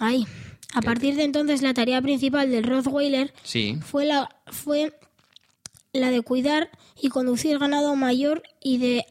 A 0.00 0.82
partir 0.82 1.16
de 1.16 1.24
entonces 1.24 1.62
la 1.62 1.74
tarea 1.74 2.00
principal 2.02 2.50
del 2.50 2.62
Rottweiler 2.64 3.32
Sí. 3.42 3.78
fue 3.84 4.04
la, 4.04 4.28
fue 4.46 4.96
la 5.92 6.10
de 6.10 6.20
cuidar 6.22 6.70
y 7.00 7.08
conducir 7.08 7.58
ganado 7.58 7.96
mayor 7.96 8.42
y 8.62 8.78
de, 8.78 9.06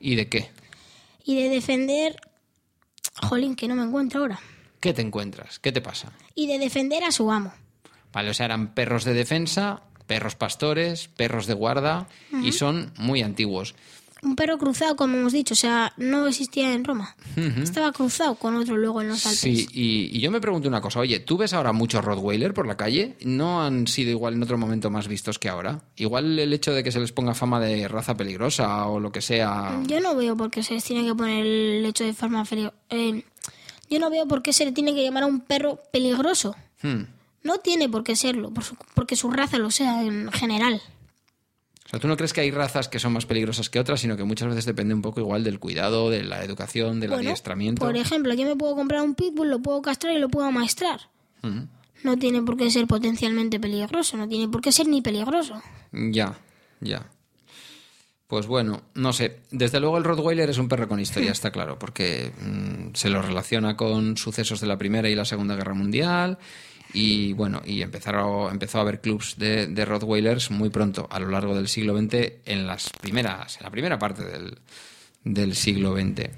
¿Y 0.00 0.16
de 0.16 0.28
qué? 0.28 0.50
y 1.24 1.36
de 1.40 1.48
defender... 1.48 2.16
Jolín, 3.22 3.54
que 3.54 3.68
no 3.68 3.76
me 3.76 3.82
encuentro 3.84 4.20
ahora. 4.22 4.40
¿Qué 4.80 4.92
te 4.92 5.02
encuentras? 5.02 5.58
¿Qué 5.60 5.70
te 5.70 5.80
pasa? 5.80 6.12
Y 6.34 6.46
de 6.48 6.58
defender 6.58 7.04
a 7.04 7.12
su 7.12 7.30
amo. 7.30 7.54
Vale, 8.14 8.30
o 8.30 8.34
sea, 8.34 8.46
eran 8.46 8.74
perros 8.74 9.04
de 9.04 9.12
defensa, 9.12 9.82
perros 10.06 10.36
pastores, 10.36 11.08
perros 11.08 11.46
de 11.46 11.54
guarda 11.54 12.08
y 12.42 12.52
son 12.52 12.92
muy 12.96 13.22
antiguos. 13.22 13.74
Un 14.22 14.36
perro 14.36 14.56
cruzado, 14.56 14.96
como 14.96 15.18
hemos 15.18 15.34
dicho, 15.34 15.52
o 15.52 15.56
sea, 15.56 15.92
no 15.98 16.26
existía 16.26 16.72
en 16.72 16.82
Roma. 16.84 17.14
Estaba 17.62 17.92
cruzado 17.92 18.36
con 18.36 18.56
otro 18.56 18.74
luego 18.78 19.02
en 19.02 19.08
los 19.08 19.26
Alpes. 19.26 19.38
Sí, 19.38 19.68
y, 19.70 20.16
y 20.16 20.20
yo 20.20 20.30
me 20.30 20.40
pregunto 20.40 20.66
una 20.66 20.80
cosa, 20.80 21.00
oye, 21.00 21.20
¿tú 21.20 21.36
ves 21.36 21.52
ahora 21.52 21.72
muchos 21.74 22.02
Rottweiler 22.02 22.54
por 22.54 22.66
la 22.66 22.74
calle? 22.74 23.16
¿No 23.22 23.62
han 23.62 23.86
sido 23.86 24.10
igual 24.10 24.32
en 24.32 24.42
otro 24.42 24.56
momento 24.56 24.88
más 24.88 25.08
vistos 25.08 25.38
que 25.38 25.50
ahora? 25.50 25.82
Igual 25.96 26.38
el 26.38 26.54
hecho 26.54 26.72
de 26.72 26.82
que 26.82 26.90
se 26.90 27.00
les 27.00 27.12
ponga 27.12 27.34
fama 27.34 27.60
de 27.60 27.86
raza 27.86 28.16
peligrosa 28.16 28.86
o 28.86 28.98
lo 28.98 29.12
que 29.12 29.20
sea... 29.20 29.78
Yo 29.86 30.00
no 30.00 30.16
veo 30.16 30.34
por 30.38 30.50
qué 30.50 30.62
se 30.62 30.72
les 30.72 30.84
tiene 30.84 31.06
que 31.06 31.14
poner 31.14 31.44
el 31.44 31.84
hecho 31.84 32.04
de 32.04 32.14
forma 32.14 32.46
feliz. 32.46 32.70
yo 33.90 33.98
no 33.98 34.08
veo 34.08 34.26
por 34.26 34.40
qué 34.42 34.54
se 34.54 34.64
le 34.64 34.72
tiene 34.72 34.94
que 34.94 35.04
llamar 35.04 35.24
a 35.24 35.26
un 35.26 35.40
perro 35.40 35.82
peligroso. 35.92 36.56
Hmm. 36.80 37.02
No 37.44 37.58
tiene 37.58 37.88
por 37.88 38.02
qué 38.02 38.16
serlo, 38.16 38.50
por 38.50 38.64
su- 38.64 38.76
porque 38.94 39.14
su 39.14 39.30
raza 39.30 39.58
lo 39.58 39.70
sea 39.70 40.02
en 40.02 40.32
general. 40.32 40.80
O 41.86 41.88
sea, 41.88 42.00
¿tú 42.00 42.08
no 42.08 42.16
crees 42.16 42.32
que 42.32 42.40
hay 42.40 42.50
razas 42.50 42.88
que 42.88 42.98
son 42.98 43.12
más 43.12 43.26
peligrosas 43.26 43.68
que 43.70 43.78
otras, 43.78 44.00
sino 44.00 44.16
que 44.16 44.24
muchas 44.24 44.48
veces 44.48 44.64
depende 44.64 44.94
un 44.94 45.02
poco 45.02 45.20
igual 45.20 45.44
del 45.44 45.60
cuidado, 45.60 46.08
de 46.10 46.24
la 46.24 46.42
educación, 46.42 46.98
del 46.98 47.10
Bueno, 47.10 47.28
adiestramiento? 47.28 47.84
Por 47.84 47.96
ejemplo, 47.96 48.32
yo 48.34 48.46
me 48.46 48.56
puedo 48.56 48.74
comprar 48.74 49.02
un 49.02 49.14
pitbull, 49.14 49.50
lo 49.50 49.60
puedo 49.60 49.82
castrar 49.82 50.14
y 50.14 50.18
lo 50.18 50.28
puedo 50.30 50.46
amaestrar. 50.48 51.00
Ujú. 51.42 51.68
No 52.02 52.18
tiene 52.18 52.42
por 52.42 52.56
qué 52.56 52.70
ser 52.70 52.86
potencialmente 52.86 53.60
peligroso, 53.60 54.16
no 54.16 54.26
tiene 54.28 54.48
por 54.48 54.60
qué 54.62 54.72
ser 54.72 54.88
ni 54.88 55.02
peligroso. 55.02 55.62
Ya, 55.92 56.38
ya. 56.80 57.06
Pues 58.26 58.46
bueno, 58.46 58.82
no 58.94 59.12
sé. 59.12 59.40
Desde 59.50 59.78
luego 59.80 59.98
el 59.98 60.04
Rottweiler 60.04 60.48
es 60.50 60.58
un 60.58 60.68
perro 60.68 60.88
con 60.88 60.98
historia, 60.98 61.30
está 61.32 61.50
claro, 61.52 61.78
porque 61.78 62.32
mm, 62.40 62.94
se 62.94 63.10
lo 63.10 63.20
relaciona 63.22 63.76
con 63.76 64.16
sucesos 64.16 64.60
de 64.60 64.66
la 64.66 64.78
Primera 64.78 65.08
y 65.10 65.14
la 65.14 65.24
Segunda 65.26 65.54
Guerra 65.54 65.74
Mundial. 65.74 66.38
Y 66.94 67.32
bueno, 67.32 67.60
y 67.64 67.82
empezaron, 67.82 68.52
empezó 68.52 68.78
a 68.78 68.82
haber 68.82 69.00
clubs 69.00 69.36
de, 69.36 69.66
de 69.66 69.84
Rottweilers 69.84 70.52
muy 70.52 70.70
pronto, 70.70 71.08
a 71.10 71.18
lo 71.18 71.28
largo 71.28 71.54
del 71.54 71.68
siglo 71.68 71.98
XX, 71.98 72.14
en 72.46 72.66
las 72.66 72.88
primeras, 73.00 73.56
en 73.58 73.64
la 73.64 73.70
primera 73.70 73.98
parte 73.98 74.24
del, 74.24 74.58
del 75.24 75.56
siglo 75.56 75.96
XX. 75.96 76.30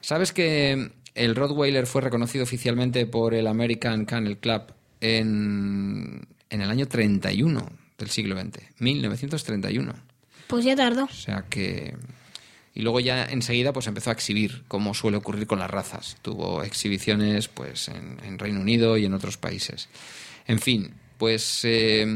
¿Sabes 0.00 0.32
que 0.32 0.92
el 1.14 1.36
Rottweiler 1.36 1.86
fue 1.86 2.00
reconocido 2.00 2.44
oficialmente 2.44 3.04
por 3.04 3.34
el 3.34 3.46
American 3.46 4.06
Kennel 4.06 4.38
Club 4.38 4.62
en, 5.00 6.26
en 6.48 6.60
el 6.62 6.70
año 6.70 6.86
31 6.86 7.68
del 7.98 8.08
siglo 8.08 8.40
XX, 8.40 8.60
1931? 8.78 9.92
Pues 10.46 10.64
ya 10.64 10.74
tardó. 10.74 11.04
O 11.04 11.08
sea 11.08 11.44
que... 11.50 11.94
Y 12.78 12.82
luego 12.82 13.00
ya 13.00 13.24
enseguida 13.24 13.72
pues 13.72 13.88
empezó 13.88 14.10
a 14.10 14.12
exhibir, 14.12 14.62
como 14.68 14.94
suele 14.94 15.16
ocurrir 15.16 15.48
con 15.48 15.58
las 15.58 15.68
razas. 15.68 16.16
Tuvo 16.22 16.62
exhibiciones 16.62 17.48
pues 17.48 17.88
en, 17.88 18.18
en 18.24 18.38
Reino 18.38 18.60
Unido 18.60 18.96
y 18.96 19.04
en 19.04 19.14
otros 19.14 19.36
países. 19.36 19.88
En 20.46 20.60
fin, 20.60 20.94
pues 21.18 21.62
eh, 21.64 22.06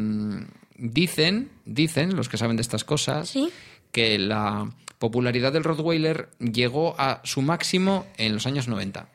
dicen, 0.76 1.50
dicen 1.64 2.14
los 2.14 2.28
que 2.28 2.36
saben 2.36 2.54
de 2.56 2.62
estas 2.62 2.84
cosas, 2.84 3.28
Sí. 3.30 3.50
que 3.90 4.20
la 4.20 4.70
popularidad 5.00 5.52
del 5.52 5.64
Rottweiler 5.64 6.30
llegó 6.38 6.94
a 6.96 7.20
su 7.24 7.42
máximo 7.42 8.06
en 8.16 8.32
los 8.32 8.46
años 8.46 8.68
90. 8.68 9.08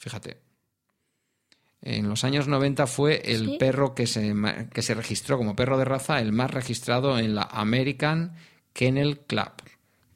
Fíjate. 0.00 0.38
En 1.82 2.08
los 2.08 2.24
años 2.24 2.48
90 2.48 2.88
fue 2.88 3.22
el 3.32 3.46
Sí. 3.50 3.56
perro 3.60 3.94
que 3.94 4.08
se, 4.08 4.34
que 4.72 4.82
se 4.82 4.94
registró 4.94 5.38
como 5.38 5.54
perro 5.54 5.78
de 5.78 5.84
raza, 5.84 6.20
el 6.20 6.32
más 6.32 6.50
registrado 6.50 7.16
en 7.18 7.36
la 7.36 7.42
American 7.42 8.34
Kennel 8.72 9.20
Club. 9.20 9.52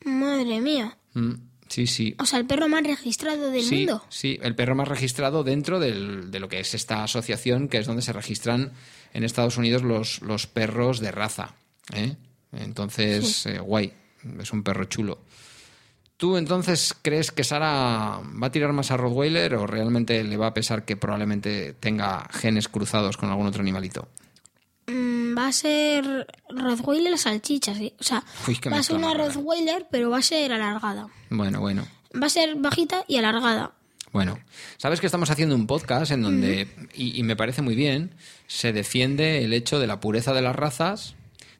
Madre 0.05 0.61
mía. 0.61 0.97
Mm, 1.15 1.33
sí, 1.69 1.87
sí. 1.87 2.15
O 2.19 2.27
sea, 2.27 2.39
el 2.39 2.47
perro 2.47 2.69
más 2.69 2.83
registrado 2.85 3.51
del 3.51 3.63
sí, 3.65 3.77
mundo. 3.87 4.05
sí, 4.09 4.39
el 4.43 4.55
perro 4.55 4.75
más 4.75 4.89
registrado 4.89 5.45
dentro 5.45 5.81
del- 5.81 6.31
de 6.31 6.41
lo 6.41 6.49
que 6.49 6.61
es 6.61 6.75
esta 6.75 7.03
asociación, 7.05 7.69
que 7.69 7.79
es 7.79 7.87
donde 7.87 8.03
se 8.03 8.13
registran 8.13 8.73
en 9.13 9.25
Estados 9.25 9.57
Unidos 9.57 9.83
los, 9.83 10.21
los 10.23 10.47
perros 10.47 11.01
de 11.01 11.11
raza. 11.11 11.55
¿eh? 11.95 12.17
Entonces, 12.53 13.47
eh, 13.47 13.59
guay, 13.59 13.93
es 14.41 14.53
un 14.53 14.63
perro 14.63 14.85
chulo. 14.85 15.19
¿Tú 16.17 16.37
entonces 16.37 16.97
crees 17.01 17.31
que 17.31 17.45
Sara 17.45 18.21
va 18.43 18.47
a 18.49 18.51
tirar 18.51 18.73
más 18.73 18.91
a 18.91 18.97
Rottweiler 18.97 19.55
o 19.55 19.67
realmente 19.69 20.25
le 20.25 20.37
va 20.37 20.49
a 20.49 20.55
pesar 20.55 20.85
que 20.85 20.97
probablemente 20.97 21.75
tenga 21.75 22.27
genes 22.33 22.69
cruzados 22.69 23.17
con 23.17 23.29
algún 23.31 23.47
otro 23.47 23.63
animalito? 23.63 24.09
Va 25.37 25.49
a 25.49 25.53
ser 25.53 26.27
Rottweiler 26.49 27.19
salchicha, 27.19 27.75
sí. 27.75 27.93
O 27.99 28.03
sea, 28.03 28.23
Uy, 28.47 28.59
va 28.71 28.79
a 28.79 28.83
ser 28.83 28.97
una. 28.97 29.15
Rottweiler, 29.15 29.87
pero 29.91 30.11
va 30.11 30.19
a 30.19 30.23
ser 30.23 30.53
alargada. 30.53 31.09
Bueno, 31.31 31.61
bueno. 31.61 31.87
Va 32.21 32.27
a 32.27 32.31
ser 32.31 32.55
bajita 32.57 33.05
y 33.09 33.17
alargada. 33.17 33.73
Bueno, 34.13 34.39
sabes 34.79 35.01
que 35.01 35.07
estamos 35.07 35.31
haciendo 35.31 35.55
un 35.55 35.67
podcast 35.67 36.11
en 36.13 36.23
donde, 36.23 36.67
y, 36.95 37.19
y 37.19 37.23
me 37.23 37.37
parece 37.37 37.61
muy 37.61 37.75
bien, 37.75 38.15
se 38.47 38.73
defiende 38.73 39.45
el 39.45 39.53
hecho 39.53 39.79
de 39.79 39.87
la 39.87 40.01
pureza 40.01 40.33
de 40.33 40.41
las 40.41 40.57
razas, 40.57 41.15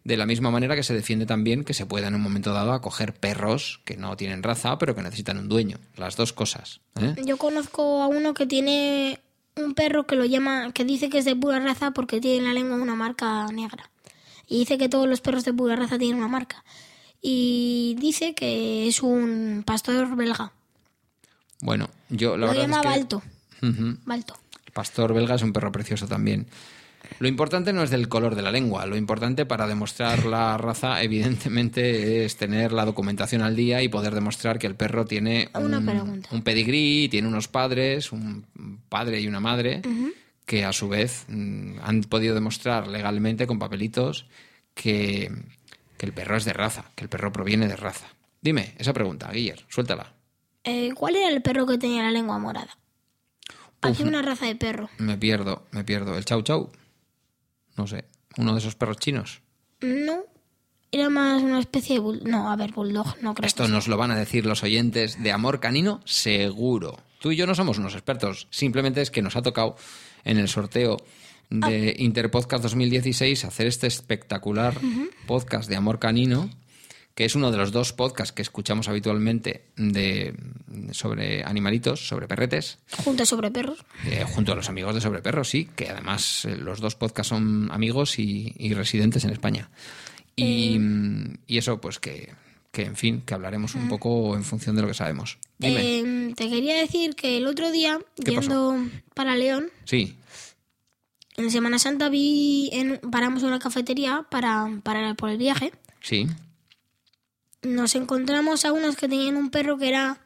de 0.05 0.17
la 0.17 0.25
misma 0.25 0.51
manera 0.51 0.75
que 0.75 0.83
se 0.83 0.95
defiende 0.95 1.27
también 1.27 1.65
que 1.65 1.75
se 1.75 1.85
pueda 1.85 2.09
en 2.09 2.15
un 2.15 2.23
momento 2.23 2.55
dado 2.55 2.73
acoger 2.73 3.13
perros 3.13 3.83
que 3.85 3.99
no 3.99 4.17
tienen 4.17 4.43
raza, 4.43 4.79
pero 4.79 4.95
que 4.95 5.03
necesitan 5.03 5.37
un 5.37 5.51
dueño. 5.51 5.79
Las 5.97 6.17
dos 6.17 6.33
cosas. 6.33 6.81
¿eh? 6.99 7.15
Yo 7.27 7.37
conozco 7.37 8.03
a 8.03 8.07
uno 8.07 8.33
que 8.33 8.47
tiene 8.47 9.21
un 9.59 9.75
perro 9.75 10.07
que 10.07 10.17
lo 10.17 10.25
llama, 10.25 10.73
que 10.73 10.85
dice 10.85 11.11
que 11.11 11.19
es 11.19 11.25
de 11.25 11.37
pura 11.37 11.59
raza 11.61 11.91
porque 11.93 12.21
tiene 12.21 12.39
en 12.39 12.45
la 12.45 12.55
lengua 12.55 12.77
una 12.77 12.95
marca 12.95 13.47
negra. 13.49 13.91
Y 14.47 14.61
dice 14.61 14.79
que 14.79 14.89
todos 14.89 15.07
los 15.07 15.21
perros 15.21 15.45
de 15.45 15.53
pura 15.53 15.77
raza 15.77 15.99
tienen 15.99 16.19
una 16.19 16.29
marca. 16.29 16.65
Y 17.21 17.97
dice 17.99 18.35
que 18.35 18.89
es 18.89 19.03
un 19.03 19.63
pastor 19.67 20.17
belga. 20.17 20.53
Bueno, 21.61 21.91
yo 22.09 22.37
la 22.37 22.47
lo 22.47 22.53
verdad 22.53 22.63
llama 22.63 22.77
es 22.77 22.83
que... 22.83 22.89
Balto. 22.89 23.23
Balto. 24.05 24.39
El 24.65 24.73
pastor 24.73 25.13
belga 25.13 25.35
es 25.35 25.43
un 25.43 25.53
perro 25.53 25.73
precioso 25.73 26.07
también. 26.07 26.47
Lo 27.19 27.29
importante 27.29 27.73
no 27.73 27.83
es 27.83 27.91
del 27.91 28.09
color 28.09 28.35
de 28.35 28.43
la 28.43 28.51
lengua, 28.53 28.87
lo 28.87 28.97
importante 28.97 29.47
para 29.47 29.67
demostrar 29.67 30.25
la 30.25 30.57
raza 30.57 31.03
evidentemente 31.03 32.25
es 32.25 32.37
tener 32.37 32.73
la 32.73 32.85
documentación 32.85 33.43
al 33.43 33.57
día 33.57 33.83
y 33.83 33.89
poder 33.89 34.15
demostrar 34.15 34.59
que 34.59 34.67
el 34.67 34.75
perro 34.75 35.05
tiene 35.05 35.49
Una 35.55 35.79
un, 35.79 36.23
un 36.31 36.43
pedigrí, 36.43 37.09
tiene 37.09 37.29
unos 37.29 37.49
padres, 37.49 38.13
un 38.13 38.45
padre 38.89 39.21
y 39.21 39.27
una 39.27 39.41
madre, 39.41 39.83
que 40.45 40.65
a 40.65 40.73
su 40.73 40.89
vez 40.89 41.25
mm, 41.29 41.79
han 41.83 42.03
podido 42.03 42.35
demostrar 42.35 42.89
legalmente 42.89 43.47
con 43.47 43.59
papelitos 43.59 44.27
que, 44.75 45.31
que 45.97 46.07
el 46.07 46.13
perro 46.13 46.37
es 46.37 46.45
de 46.45 46.53
raza, 46.53 46.85
que 46.95 47.05
el 47.05 47.11
perro 47.11 47.33
proviene 47.33 47.69
de 47.69 47.77
raza. 47.77 48.07
Dime 48.41 48.75
esa 48.79 48.93
pregunta, 48.93 49.31
Guiller, 49.33 49.65
suéltala. 49.69 50.15
Eh, 50.65 50.93
¿Cuál 50.95 51.17
era 51.17 51.29
el 51.29 51.43
perro 51.43 51.67
que 51.67 51.79
tenía 51.79 52.03
la 52.03 52.11
lengua 52.11 52.39
morada? 52.39 52.79
Una 54.01 54.23
raza 54.23 54.47
de 54.47 54.57
perro. 54.57 54.91
Me 54.99 55.17
pierdo, 55.17 55.67
me 55.71 55.85
pierdo. 55.85 56.17
¿El 56.17 56.25
chau 56.25 56.43
chau? 56.43 56.71
No 57.79 57.87
sé. 57.87 58.05
¿Uno 58.37 58.53
de 58.53 58.59
esos 58.59 58.75
perros 58.75 58.99
chinos? 58.99 59.41
No, 59.81 60.25
era 60.91 61.09
más 61.09 61.43
una 61.43 61.61
especie 61.61 61.95
de 61.95 62.01
bull... 62.01 62.23
No, 62.25 62.51
a 62.51 62.57
ver, 62.57 62.73
bulldog, 62.73 63.17
no 63.23 63.35
creo. 63.35 63.47
Esto 63.47 63.63
que 63.63 63.69
sea. 63.69 63.75
nos 63.75 63.89
lo 63.89 63.97
van 63.97 64.11
a 64.11 64.17
decir 64.17 64.45
los 64.45 64.63
oyentes 64.63 65.23
de 65.23 65.33
Amor 65.33 65.61
Canino, 65.61 66.01
seguro. 66.05 66.99
Tú 67.21 67.33
y 67.33 67.37
yo 67.37 67.47
no 67.47 67.55
somos 67.55 67.79
unos 67.79 67.95
expertos, 67.95 68.49
simplemente 68.51 69.01
es 69.01 69.11
que 69.11 69.23
nos 69.23 69.37
ha 69.37 69.43
tocado 69.43 69.77
en 70.25 70.39
el 70.39 70.49
sorteo 70.49 70.99
de 71.51 71.97
Interpodcast 71.99 72.63
2016 72.63 73.45
hacer 73.45 73.67
este 73.67 73.87
espectacular 73.87 74.79
podcast 75.27 75.69
de 75.69 75.77
Amor 75.77 75.99
Canino, 75.99 76.51
que 77.19 77.25
es 77.25 77.35
uno 77.35 77.51
de 77.51 77.59
los 77.59 77.73
dos 77.73 77.93
podcasts 77.93 78.31
que 78.31 78.43
escuchamos 78.43 78.87
habitualmente 78.89 79.65
de, 79.75 80.37
sobre 80.93 81.43
animalitos, 81.43 82.07
sobre 82.07 82.29
perretes, 82.29 82.79
Junta 83.03 83.27
sobre 83.27 83.51
perros. 83.51 83.85
eh, 84.07 84.25
junto 84.25 84.53
a 84.53 84.55
los 84.55 84.69
amigos 84.69 84.95
de 84.95 85.01
Sobre 85.01 85.21
Perros, 85.21 85.49
sí, 85.49 85.69
que 85.75 85.89
además 85.89 86.45
eh, 86.45 86.57
los 86.57 86.79
dos 86.79 86.95
podcasts 86.95 87.31
son 87.31 87.73
amigos 87.73 88.21
y, 88.21 88.55
y 88.57 88.73
residentes 88.73 89.25
en 89.25 89.31
España. 89.31 89.69
Y, 90.37 90.79
y 91.49 91.59
eso, 91.59 91.81
pues 91.81 91.99
que, 91.99 92.33
que, 92.71 92.83
en 92.83 92.95
fin, 92.95 93.23
que 93.27 93.35
hablaremos 93.35 93.75
un 93.75 93.89
poco 93.89 94.37
en 94.37 94.45
función 94.45 94.77
de 94.77 94.83
lo 94.83 94.87
que 94.87 94.95
sabemos. 94.95 95.39
Dime. 95.59 95.99
Eh, 95.99 96.35
te 96.37 96.49
quería 96.49 96.77
decir 96.77 97.17
que 97.17 97.37
el 97.37 97.49
otro 97.49 97.73
día, 97.73 97.99
¿Qué 98.25 98.31
yendo 98.31 98.77
para 99.15 99.35
León, 99.35 99.71
sí, 99.83 100.15
en 101.37 101.51
Semana 101.51 101.81
Santa 101.81 102.11
vi 102.11 102.71
en, 102.73 103.01
paramos 103.11 103.43
en 103.43 103.49
una 103.49 103.59
cafetería 103.59 104.25
para, 104.31 104.69
para 104.85 105.15
por 105.15 105.31
el 105.31 105.39
viaje. 105.39 105.73
sí. 106.01 106.29
Nos 107.75 107.95
encontramos 107.95 108.65
a 108.65 108.73
unos 108.73 108.97
que 108.97 109.09
tenían 109.09 109.37
un 109.37 109.51
perro 109.51 109.77
que 109.79 109.89
era 109.89 110.19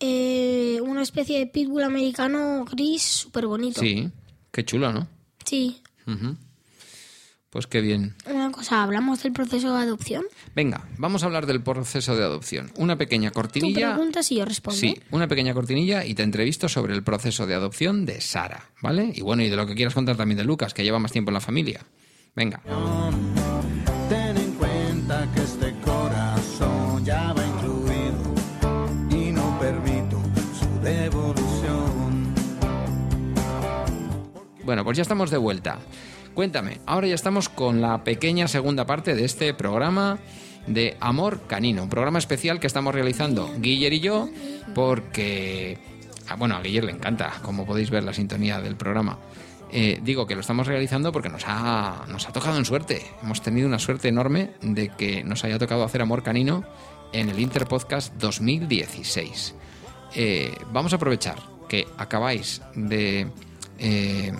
eh, 0.00 0.80
una 0.82 1.02
especie 1.02 1.38
de 1.38 1.46
pitbull 1.46 1.82
americano 1.82 2.64
gris 2.70 3.02
súper 3.02 3.46
bonito. 3.46 3.80
Sí, 3.80 4.10
qué 4.50 4.64
chulo, 4.64 4.92
¿no? 4.92 5.08
Sí. 5.44 5.80
Pues 7.50 7.66
qué 7.66 7.80
bien. 7.82 8.14
Una 8.26 8.50
cosa, 8.50 8.82
¿hablamos 8.82 9.22
del 9.22 9.32
proceso 9.32 9.76
de 9.76 9.82
adopción? 9.82 10.24
Venga, 10.54 10.88
vamos 10.96 11.22
a 11.22 11.26
hablar 11.26 11.44
del 11.46 11.62
proceso 11.62 12.16
de 12.16 12.24
adopción. 12.24 12.72
Una 12.76 12.96
pequeña 12.96 13.30
Tú 13.30 13.34
cortinilla. 13.34 13.94
preguntas 13.94 14.32
y 14.32 14.36
yo 14.36 14.44
respondo. 14.46 14.78
Sí, 14.80 14.98
una 15.10 15.28
pequeña 15.28 15.52
cortinilla 15.52 16.04
y 16.04 16.14
te 16.14 16.22
entrevisto 16.22 16.68
sobre 16.70 16.94
el 16.94 17.02
proceso 17.02 17.46
de 17.46 17.54
adopción 17.54 18.06
de 18.06 18.20
Sara, 18.22 18.70
¿vale? 18.80 19.12
Y 19.14 19.20
bueno, 19.20 19.42
y 19.42 19.50
de 19.50 19.56
lo 19.56 19.66
que 19.66 19.74
quieras 19.74 19.92
contar 19.94 20.16
también 20.16 20.38
de 20.38 20.44
Lucas, 20.44 20.72
que 20.72 20.82
lleva 20.82 20.98
más 20.98 21.12
tiempo 21.12 21.30
en 21.30 21.34
la 21.34 21.40
familia. 21.40 21.84
Venga. 22.34 22.62
Ten 24.08 24.36
en 24.38 24.52
cuenta 24.54 25.28
que 25.34 25.41
Bueno, 34.72 34.84
pues 34.84 34.96
ya 34.96 35.02
estamos 35.02 35.30
de 35.30 35.36
vuelta. 35.36 35.80
Cuéntame, 36.32 36.80
ahora 36.86 37.06
ya 37.06 37.14
estamos 37.14 37.50
con 37.50 37.82
la 37.82 38.04
pequeña 38.04 38.48
segunda 38.48 38.86
parte 38.86 39.14
de 39.14 39.26
este 39.26 39.52
programa 39.52 40.18
de 40.66 40.96
Amor 40.98 41.42
Canino, 41.46 41.82
un 41.82 41.90
programa 41.90 42.18
especial 42.18 42.58
que 42.58 42.68
estamos 42.68 42.94
realizando 42.94 43.52
Guiller 43.58 43.92
y 43.92 44.00
yo, 44.00 44.30
porque, 44.74 45.76
ah, 46.26 46.36
bueno, 46.36 46.56
a 46.56 46.62
Guiller 46.62 46.84
le 46.84 46.92
encanta, 46.92 47.34
como 47.42 47.66
podéis 47.66 47.90
ver 47.90 48.02
la 48.02 48.14
sintonía 48.14 48.62
del 48.62 48.76
programa. 48.76 49.18
Eh, 49.70 50.00
digo 50.02 50.26
que 50.26 50.34
lo 50.34 50.40
estamos 50.40 50.66
realizando 50.66 51.12
porque 51.12 51.28
nos 51.28 51.42
ha, 51.46 52.06
nos 52.08 52.26
ha 52.26 52.32
tocado 52.32 52.56
en 52.56 52.64
suerte. 52.64 53.02
Hemos 53.22 53.42
tenido 53.42 53.68
una 53.68 53.78
suerte 53.78 54.08
enorme 54.08 54.52
de 54.62 54.88
que 54.88 55.22
nos 55.22 55.44
haya 55.44 55.58
tocado 55.58 55.84
hacer 55.84 56.00
Amor 56.00 56.22
Canino 56.22 56.64
en 57.12 57.28
el 57.28 57.38
Interpodcast 57.40 58.14
2016. 58.14 59.54
Eh, 60.14 60.54
vamos 60.72 60.94
a 60.94 60.96
aprovechar 60.96 61.36
que 61.68 61.86
acabáis 61.98 62.62
de 62.74 63.28
eh, 63.78 64.32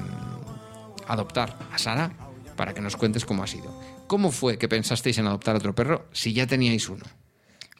adoptar 1.08 1.58
a 1.72 1.78
Sara 1.78 2.12
para 2.56 2.74
que 2.74 2.80
nos 2.80 2.96
cuentes 2.96 3.24
cómo 3.24 3.42
ha 3.42 3.46
sido. 3.46 3.72
¿Cómo 4.06 4.30
fue 4.30 4.58
que 4.58 4.68
pensasteis 4.68 5.18
en 5.18 5.26
adoptar 5.26 5.56
otro 5.56 5.74
perro 5.74 6.06
si 6.12 6.32
ya 6.32 6.46
teníais 6.46 6.88
uno? 6.88 7.04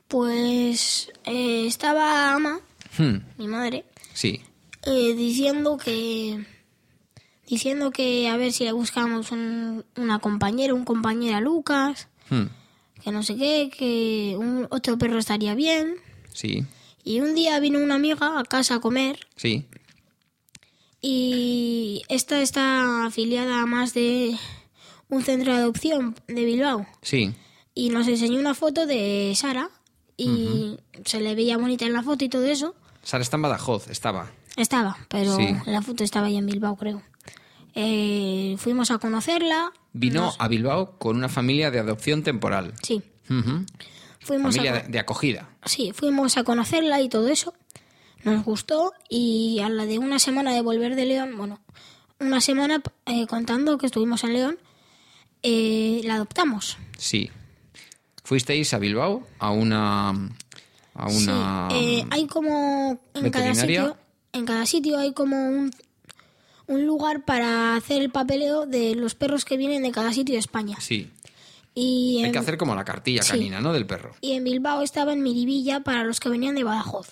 Pues 0.08 1.10
eh, 1.24 1.66
estaba 1.66 2.34
Ama, 2.34 2.60
Hmm, 2.98 3.18
mi 3.38 3.48
madre, 3.48 3.86
sí, 4.12 4.42
eh, 4.84 5.14
diciendo 5.14 5.78
que 5.78 6.44
diciendo 7.48 7.90
que 7.90 8.28
a 8.28 8.36
ver 8.36 8.52
si 8.52 8.64
le 8.64 8.72
buscábamos 8.72 9.32
un, 9.32 9.84
una 9.96 10.18
compañera, 10.18 10.74
un 10.74 10.84
compañero 10.84 11.38
a 11.38 11.40
Lucas, 11.40 12.08
hmm, 12.28 12.44
que 13.02 13.10
no 13.10 13.22
sé 13.22 13.36
qué, 13.36 13.70
que 13.74 14.36
un, 14.38 14.66
otro 14.70 14.98
perro 14.98 15.18
estaría 15.18 15.54
bien. 15.54 15.94
sí, 16.34 16.66
Y 17.02 17.20
un 17.20 17.34
día 17.34 17.58
vino 17.60 17.78
una 17.78 17.94
amiga 17.94 18.38
a 18.38 18.44
casa 18.44 18.74
a 18.76 18.80
comer 18.80 19.20
sí. 19.36 19.66
Y 21.02 22.02
esta 22.09 22.40
está 22.40 23.04
afiliada 23.06 23.61
a 23.61 23.66
más 23.66 23.92
de 23.92 24.37
un 25.09 25.23
centro 25.23 25.52
de 25.52 25.59
adopción 25.59 26.14
de 26.28 26.44
Bilbao. 26.44 26.87
Sí, 27.02 27.35
Y 27.75 27.88
nos 27.90 28.06
enseñó 28.06 28.38
una 28.38 28.54
foto 28.54 28.87
de 28.87 29.32
Sara 29.35 29.68
y 30.16 30.76
se 31.04 31.21
le 31.21 31.35
veía 31.35 31.56
bonita 31.59 31.85
en 31.87 31.92
la 31.94 32.02
foto 32.02 32.25
y 32.25 32.28
todo 32.28 32.44
eso. 32.44 32.75
Sara 33.02 33.23
está 33.23 33.37
en 33.37 33.42
Badajoz, 33.42 33.88
estaba. 33.88 34.30
Estaba, 34.56 34.97
pero 35.09 35.37
Sí. 35.37 35.49
la 35.66 35.80
foto 35.82 36.04
estaba 36.04 36.26
ahí 36.28 36.37
en 36.37 36.47
Bilbao, 36.47 36.76
creo. 36.76 37.02
Eh, 37.75 38.56
fuimos 38.59 38.90
a 38.90 38.99
conocerla. 38.99 39.73
Vino 39.94 40.21
Nos- 40.26 40.37
a 40.38 40.49
Bilbao 40.49 40.99
con 40.99 41.16
una 41.16 41.28
familia 41.30 41.71
de 41.71 41.78
adopción 41.80 42.23
temporal. 42.23 42.75
Sí, 42.82 43.02
fuimos 44.21 44.54
Familia 44.56 44.85
a, 44.87 44.88
de 44.88 44.99
acogida. 44.99 45.49
sí, 45.64 45.92
fuimos 45.94 46.37
a 46.37 46.44
conocerla 46.44 47.00
y 47.00 47.09
todo 47.09 47.28
eso. 47.28 47.54
Nos 48.24 48.44
gustó 48.44 48.92
y 49.08 49.60
a 49.64 49.68
la 49.68 49.84
de 49.86 49.98
una 49.98 50.18
semana 50.18 50.52
de 50.52 50.60
volver 50.60 50.94
de 50.94 51.06
León, 51.06 51.36
bueno, 51.36 51.60
una 52.20 52.40
semana 52.40 52.82
eh, 53.06 53.26
contando 53.26 53.78
que 53.78 53.86
estuvimos 53.86 54.22
en 54.24 54.32
León, 54.32 54.58
eh, 55.42 56.00
la 56.04 56.14
adoptamos. 56.14 56.76
Sí. 56.98 57.30
Fuisteis 58.22 58.72
a 58.74 58.78
Bilbao 58.78 59.26
a 59.40 59.50
una. 59.50 60.11
a 60.94 61.08
una. 61.08 61.68
Sí, 61.70 61.76
eh, 61.76 62.06
hay 62.11 62.26
como 62.26 63.00
en 63.14 63.30
cada 63.30 63.54
sitio, 63.54 63.96
en 64.32 64.46
cada 64.46 64.66
sitio 64.66 64.98
hay 64.98 65.12
como 65.12 65.37
un, 65.48 65.72
un 66.68 66.87
lugar 66.87 67.24
para 67.24 67.74
hacer 67.74 68.00
el 68.00 68.11
papeleo 68.11 68.66
de 68.66 68.94
los 68.94 69.16
perros 69.16 69.44
que 69.44 69.56
vienen 69.56 69.82
de 69.82 69.90
cada 69.90 70.12
sitio 70.12 70.35
de 70.35 70.38
España. 70.38 70.76
Sí. 70.80 71.11
Y 71.74 72.18
Hay 72.18 72.26
en, 72.26 72.32
que 72.32 72.38
hacer 72.38 72.58
como 72.58 72.74
la 72.74 72.85
cartilla 72.85 73.22
sí. 73.22 73.30
canina, 73.32 73.61
¿no? 73.61 73.72
Del 73.72 73.87
perro. 73.87 74.14
y 74.20 74.32
en 74.32 74.44
Bilbao 74.44 74.82
estaba 74.82 75.12
en 75.12 75.22
Miribilla 75.22 75.80
para 75.80 76.04
los 76.04 76.20
que 76.20 76.28
venían 76.28 76.54
de 76.54 76.62
Badajoz. 76.64 77.08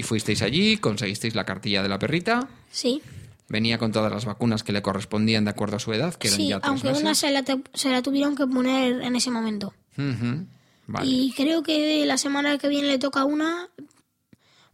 Y 0.00 0.02
fuisteis 0.02 0.40
allí, 0.40 0.78
conseguisteis 0.78 1.34
la 1.34 1.44
cartilla 1.44 1.82
de 1.82 1.90
la 1.90 1.98
perrita. 1.98 2.48
Sí, 2.70 3.02
Venía 3.50 3.78
con 3.78 3.90
todas 3.92 4.10
las 4.12 4.24
vacunas 4.24 4.62
que 4.62 4.72
le 4.72 4.80
correspondían 4.80 5.44
de 5.44 5.50
acuerdo 5.50 5.76
a 5.76 5.80
su 5.80 5.92
edad, 5.92 6.14
que 6.14 6.28
eran 6.28 6.36
sí, 6.40 6.48
ya 6.48 6.60
tres 6.60 6.68
aunque 6.70 6.86
meses. 6.88 7.02
una 7.02 7.14
se 7.16 7.30
la, 7.32 7.42
te- 7.42 7.60
se 7.74 7.90
la 7.90 8.00
tuvieron 8.00 8.36
que 8.36 8.46
poner 8.46 9.02
en 9.02 9.16
ese 9.16 9.30
momento. 9.32 9.74
Ujú. 9.98 10.46
Vale. 10.86 11.06
Y 11.06 11.32
creo 11.36 11.62
que 11.64 12.06
la 12.06 12.16
semana 12.16 12.56
que 12.58 12.68
viene 12.68 12.86
le 12.88 12.98
toca 13.00 13.24
una, 13.24 13.68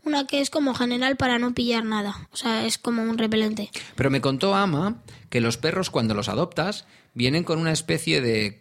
una 0.05 0.27
que 0.27 0.41
es 0.41 0.51
como 0.51 0.75
general 0.75 1.17
para 1.17 1.39
no 1.39 1.55
pillar 1.55 1.85
nada. 1.85 2.29
O 2.33 2.37
sea, 2.37 2.67
es 2.67 2.79
como 2.79 3.03
un 3.03 3.19
repelente. 3.19 3.71
Pero 3.97 4.11
me 4.11 4.21
contó 4.21 4.55
Ama 4.55 5.03
que 5.31 5.41
los 5.41 5.57
perros 5.57 5.91
cuando 5.91 6.15
los 6.15 6.29
adoptas 6.29 6.85
vienen 7.17 7.43
con 7.43 7.59
una 7.59 7.73
especie 7.73 8.21
de 8.21 8.61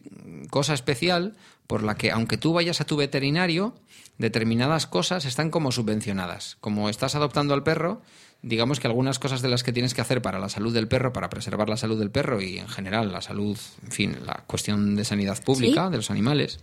cosa 0.50 0.74
especial 0.74 1.36
por 1.68 1.84
la 1.84 1.96
que 1.96 2.10
aunque 2.12 2.38
tú 2.38 2.54
vayas 2.54 2.82
a 2.82 2.86
tu 2.86 2.96
veterinario, 2.96 3.76
determinadas 4.18 4.88
cosas 4.88 5.26
están 5.26 5.52
como 5.52 5.72
subvencionadas. 5.72 6.58
Como 6.62 6.90
estás 6.90 7.16
adoptando 7.16 7.54
al 7.54 7.64
perro, 7.64 8.02
digamos 8.42 8.80
que 8.80 8.88
algunas 8.88 9.20
cosas 9.20 9.42
de 9.42 9.50
las 9.50 9.64
que 9.64 9.74
tienes 9.74 9.94
que 9.94 10.02
hacer 10.02 10.22
para 10.22 10.40
la 10.40 10.48
salud 10.50 10.74
del 10.74 10.88
perro, 10.88 11.12
para 11.12 11.30
preservar 11.30 11.68
la 11.70 11.78
salud 11.78 12.00
del 12.00 12.12
perro 12.12 12.42
y 12.42 12.58
en 12.60 12.70
general 12.70 13.12
la 13.12 13.22
salud, 13.22 13.58
en 13.84 13.92
fin, 13.92 14.18
la 14.26 14.44
cuestión 14.48 14.96
de 14.96 15.04
sanidad 15.06 15.44
pública 15.44 15.86
Sí. 15.86 15.92
de 15.92 15.98
los 15.98 16.10
animales, 16.12 16.60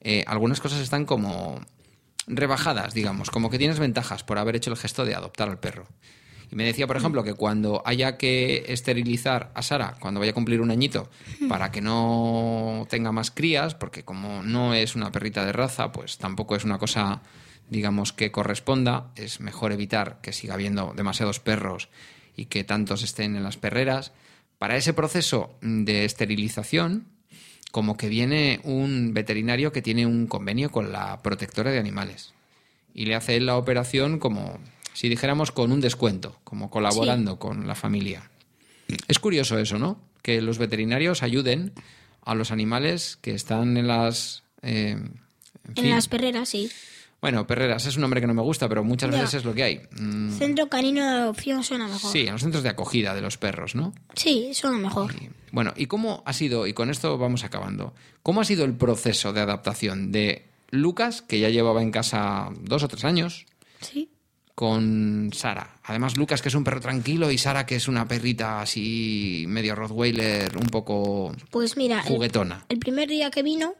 eh, 0.00 0.22
algunas 0.26 0.60
cosas 0.60 0.80
están 0.80 1.06
como 1.06 1.60
rebajadas, 2.28 2.94
digamos, 2.94 3.30
como 3.30 3.50
que 3.50 3.58
tienes 3.58 3.78
ventajas 3.78 4.22
por 4.22 4.38
haber 4.38 4.56
hecho 4.56 4.70
el 4.70 4.76
gesto 4.76 5.04
de 5.04 5.14
adoptar 5.14 5.48
al 5.48 5.58
perro. 5.58 5.86
Y 6.50 6.56
me 6.56 6.64
decía, 6.64 6.86
por 6.86 6.96
ejemplo, 6.96 7.24
que 7.24 7.34
cuando 7.34 7.82
haya 7.84 8.16
que 8.16 8.64
esterilizar 8.68 9.50
a 9.54 9.62
Sara, 9.62 9.96
cuando 9.98 10.20
vaya 10.20 10.30
a 10.30 10.34
cumplir 10.34 10.60
un 10.60 10.70
añito, 10.70 11.10
para 11.48 11.70
que 11.72 11.80
no 11.80 12.86
tenga 12.88 13.12
más 13.12 13.30
crías, 13.30 13.74
porque 13.74 14.04
como 14.04 14.42
no 14.42 14.74
es 14.74 14.94
una 14.94 15.10
perrita 15.10 15.44
de 15.44 15.52
raza, 15.52 15.92
pues 15.92 16.18
tampoco 16.18 16.54
es 16.54 16.64
una 16.64 16.78
cosa, 16.78 17.22
digamos, 17.68 18.12
que 18.12 18.30
corresponda, 18.30 19.10
es 19.16 19.40
mejor 19.40 19.72
evitar 19.72 20.20
que 20.22 20.32
siga 20.32 20.54
habiendo 20.54 20.92
demasiados 20.96 21.40
perros 21.40 21.88
y 22.36 22.46
que 22.46 22.64
tantos 22.64 23.02
estén 23.02 23.34
en 23.34 23.42
las 23.42 23.56
perreras. 23.56 24.12
Para 24.58 24.76
ese 24.76 24.94
proceso 24.94 25.58
de 25.60 26.04
esterilización, 26.04 27.08
como 27.72 27.96
que 27.96 28.08
viene 28.08 28.60
un 28.62 29.12
veterinario 29.12 29.72
que 29.72 29.82
tiene 29.82 30.06
un 30.06 30.26
convenio 30.26 30.70
con 30.70 30.92
la 30.92 31.22
protectora 31.22 31.72
de 31.72 31.78
animales 31.78 32.32
y 32.94 33.04
le 33.04 33.14
hace 33.14 33.38
la 33.40 33.58
operación 33.58 34.18
como 34.18 34.58
si 34.96 35.08
dijéramos 35.10 35.52
con 35.52 35.72
un 35.72 35.80
descuento, 35.80 36.38
como 36.42 36.70
colaborando 36.70 37.38
con 37.38 37.66
la 37.66 37.74
familia. 37.74 38.30
Es 39.08 39.18
curioso 39.18 39.58
eso, 39.58 39.78
¿no? 39.78 40.00
Que 40.22 40.40
los 40.40 40.56
veterinarios 40.58 41.22
ayuden 41.22 41.72
a 42.22 42.34
los 42.34 42.50
animales 42.50 43.18
que 43.20 43.32
están 43.34 43.76
en 43.76 43.86
las... 43.88 44.42
eh, 44.62 44.92
en 44.92 45.12
En 45.68 45.74
fin. 45.74 45.90
las 45.90 46.08
perreras, 46.08 46.48
sí. 46.48 46.70
Bueno, 47.20 47.46
perreras 47.46 47.84
es 47.86 47.96
un 47.96 48.02
nombre 48.02 48.20
que 48.20 48.26
no 48.26 48.34
me 48.34 48.42
gusta, 48.42 48.68
pero 48.68 48.84
muchas 48.84 49.10
Ya. 49.10 49.16
veces 49.20 49.34
es 49.34 49.44
lo 49.44 49.52
que 49.54 49.64
hay. 49.64 49.80
Mm, 49.98 50.30
Centro 50.38 50.68
canino 50.68 51.02
de 51.04 51.10
adopción 51.10 51.62
suena 51.64 51.86
mejor. 51.88 52.10
sí, 52.12 52.20
en 52.26 52.32
los 52.32 52.42
centros 52.42 52.62
de 52.62 52.68
acogida 52.70 53.14
de 53.14 53.20
los 53.20 53.36
perros, 53.38 53.74
¿no? 53.74 53.92
Sí, 54.14 54.50
suena 54.54 54.78
mejor. 54.78 55.12
Bueno, 55.52 55.72
¿y 55.76 55.86
cómo 55.86 56.22
ha 56.26 56.32
sido, 56.32 56.66
y 56.66 56.72
con 56.72 56.88
esto 56.90 57.18
vamos 57.18 57.42
acabando, 57.44 57.94
cómo 58.22 58.40
ha 58.40 58.44
sido 58.44 58.64
el 58.64 58.74
proceso 58.74 59.32
de 59.32 59.40
adaptación 59.40 60.12
de 60.12 60.46
Lucas, 60.70 61.22
que 61.22 61.40
ya 61.40 61.48
llevaba 61.48 61.82
en 61.82 61.90
casa 61.90 62.48
dos 62.60 62.82
o 62.82 62.88
tres 62.88 63.04
años, 63.04 63.46
Sí. 63.80 64.08
Con 64.56 65.30
Sara? 65.34 65.76
Además, 65.84 66.16
Lucas, 66.16 66.40
que 66.42 66.48
es 66.48 66.54
un 66.56 66.64
perro 66.64 66.80
tranquilo, 66.80 67.30
y 67.30 67.36
Sara, 67.38 67.66
que 67.66 67.76
es 67.76 67.86
una 67.86 68.08
perrita 68.08 68.62
así 68.62 69.44
medio 69.46 69.74
Rottweiler, 69.76 70.56
un 70.56 70.66
poco 70.68 71.32
Pues 71.50 71.76
mira, 71.76 72.02
juguetona. 72.02 72.64
el 72.68 72.78
primer 72.78 73.08
día 73.08 73.30
que 73.30 73.42
vino, 73.44 73.74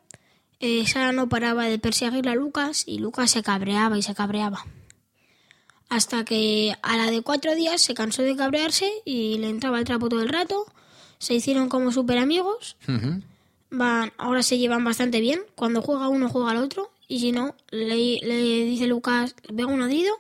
eh, 0.61 0.87
Sara 0.87 1.13
no 1.13 1.29
paraba 1.29 1.65
de 1.65 1.79
perseguir 1.79 2.29
a 2.29 2.35
Lucas 2.35 2.85
y 2.87 2.99
Lucas 2.99 3.31
se 3.31 3.43
cabreaba 3.43 3.97
y 3.99 4.03
se 4.03 4.15
cabreaba. 4.15 4.65
Hasta 5.89 6.25
que 6.25 6.75
a 6.83 6.97
la 6.97 7.11
de 7.11 7.23
cuatro 7.23 7.55
días 7.55 7.81
se 7.81 7.95
cansó 7.95 8.23
de 8.23 8.37
cabrearse 8.37 8.91
y 9.05 9.39
le 9.39 9.49
entraba 9.49 9.79
el 9.79 9.85
trapo 9.85 10.09
todo 10.09 10.21
el 10.23 10.29
rato. 10.29 10.67
Se 11.19 11.33
hicieron 11.35 11.69
como 11.69 11.91
súper 11.93 12.19
amigos. 12.19 12.77
Van, 13.71 14.13
ahora 14.19 14.43
se 14.43 14.59
llevan 14.59 14.85
bastante 14.85 15.21
bien. 15.21 15.41
Cuando 15.55 15.81
juega 15.83 16.09
uno, 16.09 16.29
juega 16.29 16.53
el 16.53 16.59
otro. 16.59 16.91
Y 17.09 17.21
si 17.21 17.31
no, 17.33 17.55
le, 17.71 18.19
le 18.21 18.65
dice 18.65 18.87
Lucas, 18.89 19.35
pega 19.47 19.67
un 19.69 19.79
ladrido. 19.81 20.13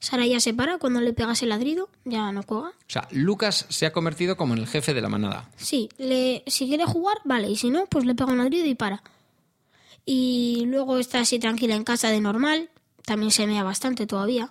Sara 0.00 0.26
ya 0.26 0.40
se 0.40 0.54
para. 0.54 0.78
Cuando 0.78 1.00
le 1.00 1.12
pegas 1.12 1.42
el 1.42 1.50
ladrido, 1.50 1.88
ya 2.04 2.32
no 2.32 2.42
juega. 2.42 2.68
O 2.70 2.74
sea, 2.88 3.06
Lucas 3.12 3.66
se 3.68 3.86
ha 3.86 3.92
convertido 3.92 4.36
como 4.36 4.54
en 4.54 4.60
el 4.60 4.66
jefe 4.66 4.94
de 4.94 5.02
la 5.02 5.08
manada. 5.08 5.48
Sí, 5.56 5.88
le, 5.98 6.42
si 6.46 6.66
quiere 6.66 6.86
jugar, 6.86 7.18
vale. 7.24 7.48
Y 7.50 7.56
si 7.56 7.70
no, 7.70 7.86
pues 7.86 8.04
le 8.04 8.14
pega 8.14 8.32
un 8.32 8.38
ladrido 8.38 8.66
y 8.66 8.74
para. 8.74 9.02
Y 10.04 10.64
luego 10.66 10.98
está 10.98 11.20
así 11.20 11.38
tranquila 11.38 11.76
en 11.76 11.84
casa 11.84 12.08
de 12.08 12.20
normal. 12.20 12.70
También 13.04 13.30
se 13.30 13.46
mea 13.46 13.62
bastante 13.62 14.06
todavía. 14.06 14.50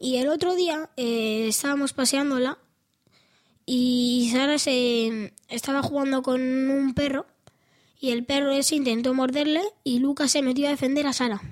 Y 0.00 0.16
el 0.16 0.28
otro 0.28 0.54
día 0.54 0.88
eh, 0.96 1.46
estábamos 1.48 1.92
paseándola 1.92 2.58
y 3.66 4.30
Sara 4.32 4.58
se 4.58 5.34
estaba 5.48 5.82
jugando 5.82 6.22
con 6.22 6.40
un 6.40 6.94
perro 6.94 7.26
y 8.00 8.12
el 8.12 8.24
perro 8.24 8.52
ese 8.52 8.76
intentó 8.76 9.12
morderle 9.12 9.60
y 9.84 9.98
Lucas 9.98 10.30
se 10.30 10.40
metió 10.40 10.68
a 10.68 10.70
defender 10.70 11.06
a 11.06 11.12
Sara. 11.12 11.42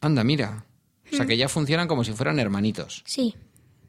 Anda, 0.00 0.24
mira. 0.24 0.64
O 1.12 1.16
sea 1.16 1.26
que 1.26 1.36
ya 1.36 1.48
funcionan 1.48 1.88
como 1.88 2.04
si 2.04 2.12
fueran 2.12 2.38
hermanitos. 2.38 3.02
Sí, 3.06 3.34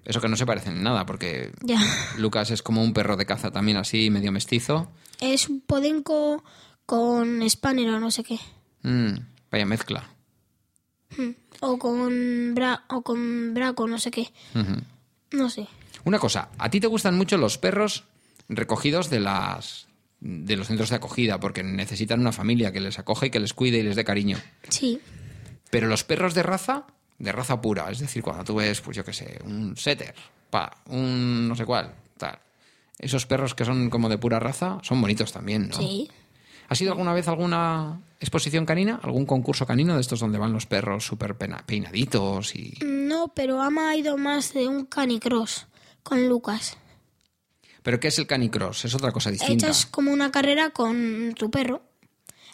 Eso 0.05 0.19
que 0.21 0.27
no 0.27 0.35
se 0.35 0.45
parecen 0.45 0.77
en 0.77 0.83
nada, 0.83 1.05
porque 1.05 1.51
ya. 1.61 1.79
Lucas 2.17 2.49
es 2.51 2.63
como 2.63 2.81
un 2.83 2.93
perro 2.93 3.17
de 3.17 3.25
caza 3.25 3.51
también 3.51 3.77
así, 3.77 4.09
medio 4.09 4.31
mestizo. 4.31 4.91
Es 5.19 5.47
un 5.49 5.61
podenco 5.61 6.43
con 6.85 7.47
Spanner 7.47 7.89
o 7.91 7.99
no 7.99 8.09
sé 8.11 8.23
qué. 8.23 8.39
Mm, 8.81 9.13
vaya 9.51 9.65
mezcla. 9.65 10.09
O 11.59 11.77
con, 11.77 12.55
Bra 12.55 12.85
o 12.89 13.01
con 13.01 13.53
Braco, 13.53 13.87
no 13.87 13.99
sé 13.99 14.09
qué. 14.11 14.31
No 15.31 15.49
sé. 15.49 15.67
Una 16.03 16.17
cosa, 16.19 16.49
¿a 16.57 16.69
ti 16.69 16.79
te 16.79 16.87
gustan 16.87 17.15
mucho 17.15 17.37
los 17.37 17.57
perros 17.57 18.05
recogidos 18.49 19.09
de 19.09 19.19
las 19.19 19.87
de 20.19 20.55
los 20.55 20.67
centros 20.67 20.89
de 20.89 20.95
acogida 20.97 21.39
porque 21.39 21.63
necesitan 21.63 22.19
una 22.19 22.31
familia 22.31 22.71
que 22.71 22.79
les 22.79 22.99
acoja 22.99 23.25
y 23.25 23.29
que 23.31 23.39
les 23.39 23.53
cuide 23.53 23.79
y 23.79 23.83
les 23.83 23.95
dé 23.95 24.03
cariño? 24.03 24.37
Sí, 24.69 24.99
Pero 25.69 25.87
los 25.87 26.03
perros 26.03 26.33
de 26.33 26.43
raza, 26.43 26.85
de 27.21 27.31
raza 27.31 27.61
pura, 27.61 27.89
es 27.91 27.99
decir, 27.99 28.23
cuando 28.23 28.43
tú 28.43 28.55
ves, 28.55 28.81
pues 28.81 28.97
yo 28.97 29.05
qué 29.05 29.13
sé, 29.13 29.39
un 29.45 29.77
setter, 29.77 30.15
pa, 30.49 30.71
un 30.87 31.47
no 31.47 31.55
sé 31.55 31.65
cuál, 31.65 31.93
tal. 32.17 32.39
Esos 32.97 33.25
perros 33.25 33.55
que 33.55 33.65
son 33.65 33.89
como 33.89 34.09
de 34.09 34.17
pura 34.17 34.39
raza 34.39 34.79
son 34.81 35.01
bonitos 35.01 35.31
también, 35.31 35.69
¿no? 35.69 35.77
sí. 35.77 36.09
¿Has 36.67 36.79
ido 36.79 36.93
alguna 36.93 37.11
vez 37.11 37.27
a 37.27 37.31
alguna 37.31 37.99
exposición 38.21 38.65
canina? 38.65 38.97
¿Algún 39.03 39.25
concurso 39.25 39.65
canino 39.65 39.95
de 39.95 39.99
estos 39.99 40.21
donde 40.21 40.37
van 40.37 40.53
los 40.53 40.67
perros 40.67 41.05
súper 41.05 41.35
peinaditos 41.35 42.55
y... 42.55 42.77
No, 42.81 43.27
pero 43.35 43.61
Ama 43.61 43.89
ha 43.89 43.97
ido 43.97 44.15
más 44.17 44.53
de 44.53 44.69
un 44.69 44.85
canicross 44.85 45.67
con 46.01 46.29
Lucas. 46.29 46.77
¿Pero 47.83 47.99
qué 47.99 48.07
es 48.07 48.17
el 48.19 48.25
canicross? 48.25 48.85
Es 48.85 48.95
otra 48.95 49.11
cosa 49.11 49.31
distinta. 49.31 49.65
Echas 49.65 49.85
como 49.85 50.13
una 50.13 50.31
carrera 50.31 50.69
con 50.69 51.33
tu 51.37 51.51
perro. 51.51 51.81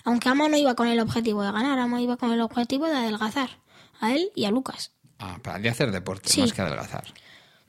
Aunque 0.03 0.29
Ama 0.29 0.49
no 0.49 0.57
iba 0.57 0.73
con 0.73 0.87
el 0.87 0.99
objetivo 0.99 1.43
de 1.43 1.51
ganar, 1.51 1.77
Ama 1.77 2.01
iba 2.01 2.17
con 2.17 2.31
el 2.31 2.41
objetivo 2.41 2.87
de 2.87 2.95
adelgazar. 2.95 3.59
A 3.99 4.13
él 4.13 4.31
y 4.35 4.45
a 4.45 4.51
Lucas. 4.51 4.91
Ah, 5.19 5.39
para 5.41 5.59
de 5.59 5.69
hacer 5.69 5.91
deporte, 5.91 6.29
Sí. 6.29 6.41
más 6.41 6.53
que 6.53 6.61
adelgazar. 6.61 7.05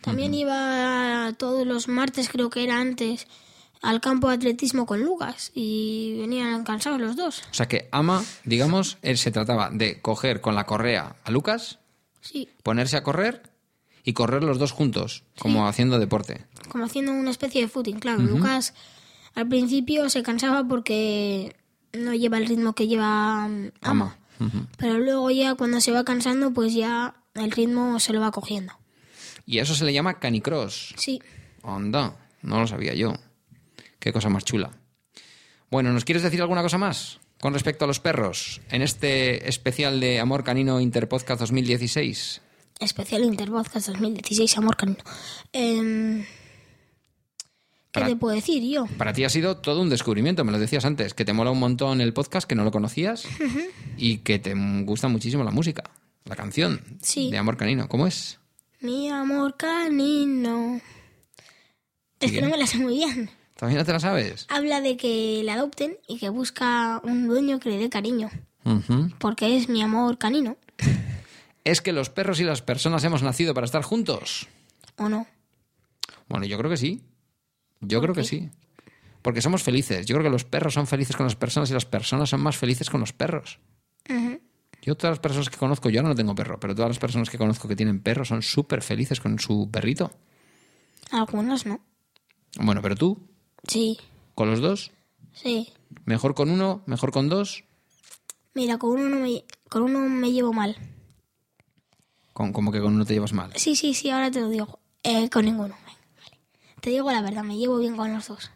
También 0.02 0.32
iba 0.34 1.32
todos 1.38 1.66
los 1.66 1.88
martes, 1.88 2.28
creo 2.28 2.50
que 2.50 2.62
era 2.64 2.78
antes, 2.80 3.26
al 3.82 4.00
campo 4.00 4.28
de 4.28 4.34
atletismo 4.36 4.86
con 4.86 5.02
Lucas. 5.02 5.50
Y 5.54 6.16
venían 6.20 6.64
cansados 6.64 7.00
los 7.00 7.16
dos. 7.16 7.42
O 7.50 7.54
sea 7.54 7.66
que 7.66 7.88
Ama, 7.90 8.22
digamos, 8.44 8.98
él 9.02 9.18
se 9.18 9.30
trataba 9.30 9.70
de 9.72 10.00
coger 10.00 10.40
con 10.40 10.54
la 10.54 10.66
correa 10.66 11.16
a 11.24 11.30
Lucas, 11.30 11.78
Sí, 12.20 12.48
ponerse 12.62 12.96
a 12.96 13.02
correr 13.02 13.42
y 14.04 14.12
correr 14.12 14.42
los 14.44 14.58
dos 14.58 14.72
juntos, 14.72 15.24
como 15.38 15.66
haciendo 15.68 15.98
deporte. 15.98 16.44
como 16.68 16.84
haciendo 16.84 17.12
una 17.12 17.30
especie 17.30 17.62
de 17.62 17.68
footing. 17.68 17.98
Claro, 18.00 18.20
Lucas 18.20 18.74
al 19.34 19.48
principio 19.48 20.10
se 20.10 20.22
cansaba 20.22 20.64
porque 20.66 21.56
no 21.92 22.12
lleva 22.14 22.36
el 22.38 22.46
ritmo 22.46 22.74
que 22.74 22.86
lleva 22.88 23.48
mm, 23.48 23.70
Ama. 23.82 24.16
Pero 24.76 24.98
luego 24.98 25.30
ya 25.30 25.54
cuando 25.54 25.80
se 25.80 25.92
va 25.92 26.04
cansando, 26.04 26.52
pues 26.52 26.74
ya 26.74 27.14
el 27.34 27.50
ritmo 27.50 27.98
se 28.00 28.12
lo 28.12 28.20
va 28.20 28.30
cogiendo. 28.30 28.72
Y 29.46 29.58
a 29.58 29.62
eso 29.62 29.74
se 29.74 29.84
le 29.84 29.92
llama 29.92 30.18
canicross. 30.18 30.94
Sí. 30.96 31.20
Onda, 31.62 32.16
no 32.42 32.60
lo 32.60 32.66
sabía 32.66 32.94
yo. 32.94 33.14
Qué 33.98 34.12
cosa 34.12 34.28
más 34.28 34.44
chula. 34.44 34.70
Bueno, 35.70 35.92
¿nos 35.92 36.04
quieres 36.04 36.22
decir 36.22 36.40
alguna 36.40 36.62
cosa 36.62 36.78
más 36.78 37.20
con 37.40 37.52
respecto 37.52 37.84
a 37.84 37.88
los 37.88 38.00
perros 38.00 38.60
en 38.70 38.82
este 38.82 39.48
especial 39.48 40.00
de 40.00 40.20
Amor 40.20 40.44
Canino 40.44 40.80
Interpodcast 40.80 41.40
2016? 41.40 42.40
Especial 42.80 43.24
Interpodcast 43.24 43.88
2016, 43.88 44.58
Amor 44.58 44.76
Canino. 44.76 45.02
¿Qué 47.92 48.02
te 48.02 48.16
puedo 48.16 48.34
decir 48.34 48.62
yo? 48.62 48.86
Para 48.98 49.12
ti 49.12 49.24
ha 49.24 49.30
sido 49.30 49.56
todo 49.58 49.80
un 49.80 49.88
descubrimiento, 49.88 50.44
me 50.44 50.52
lo 50.52 50.58
decías 50.58 50.84
antes, 50.84 51.14
que 51.14 51.24
te 51.24 51.32
mola 51.32 51.50
un 51.50 51.58
montón 51.58 52.00
el 52.00 52.12
podcast, 52.12 52.46
que 52.48 52.54
no 52.54 52.62
lo 52.64 52.70
conocías 52.70 53.24
y 53.96 54.18
que 54.18 54.38
te 54.38 54.54
gusta 54.84 55.08
muchísimo 55.08 55.42
la 55.42 55.50
música, 55.50 55.84
la 56.24 56.36
canción 56.36 56.80
Sí. 57.00 57.30
de 57.30 57.38
Amor 57.38 57.56
Canino. 57.56 57.88
¿Cómo 57.88 58.06
es? 58.06 58.38
Mi 58.80 59.08
amor 59.10 59.56
canino. 59.56 60.80
Es 62.20 62.30
que 62.32 62.42
no 62.42 62.48
me 62.48 62.56
la 62.58 62.66
sé 62.66 62.78
muy 62.78 62.96
bien. 62.98 63.30
¿Todavía 63.56 63.78
no 63.78 63.84
te 63.84 63.92
la 63.92 63.98
sabes? 64.00 64.46
Habla 64.50 64.80
de 64.80 64.96
que 64.96 65.40
le 65.44 65.50
adopten 65.50 65.96
y 66.06 66.18
que 66.18 66.28
busca 66.28 67.00
un 67.02 67.26
dueño 67.26 67.58
que 67.58 67.70
le 67.70 67.78
dé 67.78 67.88
cariño. 67.88 68.30
Porque 69.18 69.56
es 69.56 69.68
mi 69.68 69.82
amor 69.82 70.18
canino. 70.18 70.56
Es 71.64 71.80
que 71.80 71.92
los 71.92 72.08
perros 72.10 72.38
y 72.40 72.44
las 72.44 72.62
personas 72.62 73.02
hemos 73.04 73.22
nacido 73.22 73.54
para 73.54 73.64
estar 73.64 73.82
juntos. 73.82 74.46
¿O 74.96 75.08
no? 75.08 75.26
Bueno, 76.28 76.44
yo 76.46 76.56
creo 76.58 76.70
que 76.70 76.76
sí. 76.76 77.02
Yo 77.80 78.00
creo 78.00 78.14
que 78.14 78.24
sí. 78.24 78.50
Porque 79.22 79.42
somos 79.42 79.62
felices. 79.62 80.06
Yo 80.06 80.14
creo 80.16 80.24
que 80.24 80.30
los 80.30 80.44
perros 80.44 80.74
son 80.74 80.86
felices 80.86 81.16
con 81.16 81.24
las 81.26 81.36
personas 81.36 81.70
y 81.70 81.74
las 81.74 81.84
personas 81.86 82.30
son 82.30 82.40
más 82.40 82.56
felices 82.56 82.88
con 82.90 83.00
los 83.00 83.12
perros. 83.12 83.58
Yo 84.82 84.94
todas 84.96 85.12
las 85.12 85.18
personas 85.20 85.50
que 85.50 85.56
conozco, 85.58 85.90
yo 85.90 86.00
ahora 86.00 86.10
no 86.10 86.14
tengo 86.14 86.34
perro, 86.34 86.58
pero 86.60 86.74
todas 86.74 86.88
las 86.90 86.98
personas 86.98 87.28
que 87.28 87.36
conozco 87.36 87.68
que 87.68 87.76
tienen 87.76 88.00
perros 88.00 88.28
son 88.28 88.42
súper 88.42 88.80
felices 88.82 89.20
con 89.20 89.38
su 89.38 89.68
perrito. 89.70 90.10
Algunos 91.10 91.66
no. 91.66 91.80
Bueno, 92.60 92.80
pero 92.80 92.94
tú, 92.94 93.18
Sí, 93.66 93.98
con 94.34 94.50
los 94.50 94.60
dos, 94.60 94.92
sí. 95.32 95.68
mejor 96.06 96.34
con 96.34 96.48
uno, 96.48 96.82
mejor 96.86 97.10
con 97.12 97.28
dos, 97.28 97.64
Mira, 98.54 98.78
con 98.78 98.90
uno, 98.92 99.08
no 99.08 99.20
me, 99.20 99.44
con 99.68 99.82
uno 99.82 100.00
me 100.08 100.32
llevo 100.32 100.52
mal. 100.52 100.74
con, 102.32 102.52
como 102.52 102.72
que 102.72 102.80
con 102.80 102.94
uno 102.94 103.04
te 103.04 103.12
llevas 103.14 103.32
mal. 103.32 103.52
Sí, 103.56 103.76
sí, 103.76 103.92
sí, 103.94 104.10
ahora 104.10 104.30
te 104.30 104.40
lo 104.40 104.48
digo. 104.48 104.78
Eh, 105.02 105.28
con 105.28 105.44
ninguno. 105.44 105.74
Te 106.88 106.92
digo 106.92 107.12
la 107.12 107.20
verdad, 107.20 107.44
me 107.44 107.58
llevo 107.58 107.76
bien 107.76 107.98
con 107.98 108.14
los 108.14 108.28
dos. 108.28 108.50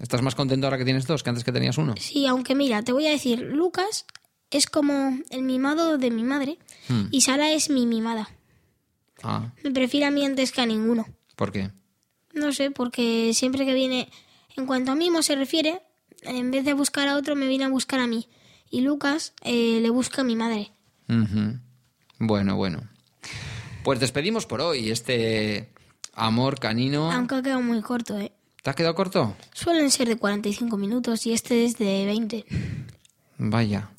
¿Estás 0.00 0.22
más 0.22 0.34
contento 0.34 0.66
ahora 0.66 0.78
que 0.78 0.84
tienes 0.86 1.06
dos 1.06 1.22
que 1.22 1.28
antes 1.28 1.44
que 1.44 1.52
tenías 1.52 1.76
uno? 1.76 1.92
Sí, 1.98 2.24
aunque 2.24 2.54
mira, 2.54 2.82
te 2.82 2.92
voy 2.94 3.06
a 3.06 3.10
decir, 3.10 3.38
Lucas 3.40 4.06
es 4.50 4.64
como 4.66 5.18
el 5.28 5.42
mimado 5.42 5.98
de 5.98 6.10
mi 6.10 6.24
madre 6.24 6.56
y 7.10 7.20
Sara 7.20 7.52
es 7.52 7.68
mi 7.68 7.84
mimada. 7.84 8.30
Ah, 9.22 9.52
Me 9.62 9.72
prefiere 9.72 10.06
a 10.06 10.10
mí 10.10 10.24
antes 10.24 10.52
que 10.52 10.62
a 10.62 10.66
ninguno. 10.66 11.06
¿por 11.36 11.52
qué? 11.52 11.70
No 12.32 12.50
sé, 12.52 12.70
porque 12.70 13.32
siempre 13.34 13.66
que 13.66 13.74
viene, 13.74 14.08
en 14.56 14.64
cuanto 14.64 14.92
a 14.92 14.94
mimo 14.94 15.20
se 15.22 15.36
refiere, 15.36 15.82
en 16.22 16.50
vez 16.50 16.64
de 16.64 16.72
buscar 16.72 17.08
a 17.08 17.16
otro, 17.18 17.36
me 17.36 17.46
viene 17.46 17.64
a 17.64 17.68
buscar 17.68 18.00
a 18.00 18.06
mí. 18.06 18.26
Y 18.70 18.80
Lucas 18.80 19.34
eh, 19.42 19.80
le 19.82 19.90
busca 19.90 20.22
a 20.22 20.24
mi 20.24 20.34
madre. 20.34 20.72
Bueno, 22.18 22.56
bueno. 22.56 22.88
Pues 23.84 24.00
despedimos 24.00 24.46
por 24.46 24.62
hoy 24.62 24.90
este 24.90 25.74
amor 26.20 26.58
canino. 26.58 27.10
Aunque 27.10 27.36
ha 27.36 27.42
quedado 27.42 27.62
muy 27.62 27.80
corto, 27.80 28.18
¿eh? 28.18 28.32
¿Te 28.62 28.70
has 28.70 28.76
quedado 28.76 28.94
corto? 28.94 29.36
Suelen 29.54 29.90
ser 29.90 30.08
de 30.08 30.16
45 30.16 30.76
minutos 30.76 31.26
y 31.26 31.32
este 31.32 31.64
es 31.64 31.78
de 31.78 32.04
20. 32.04 32.44
Vaya. 33.38 33.90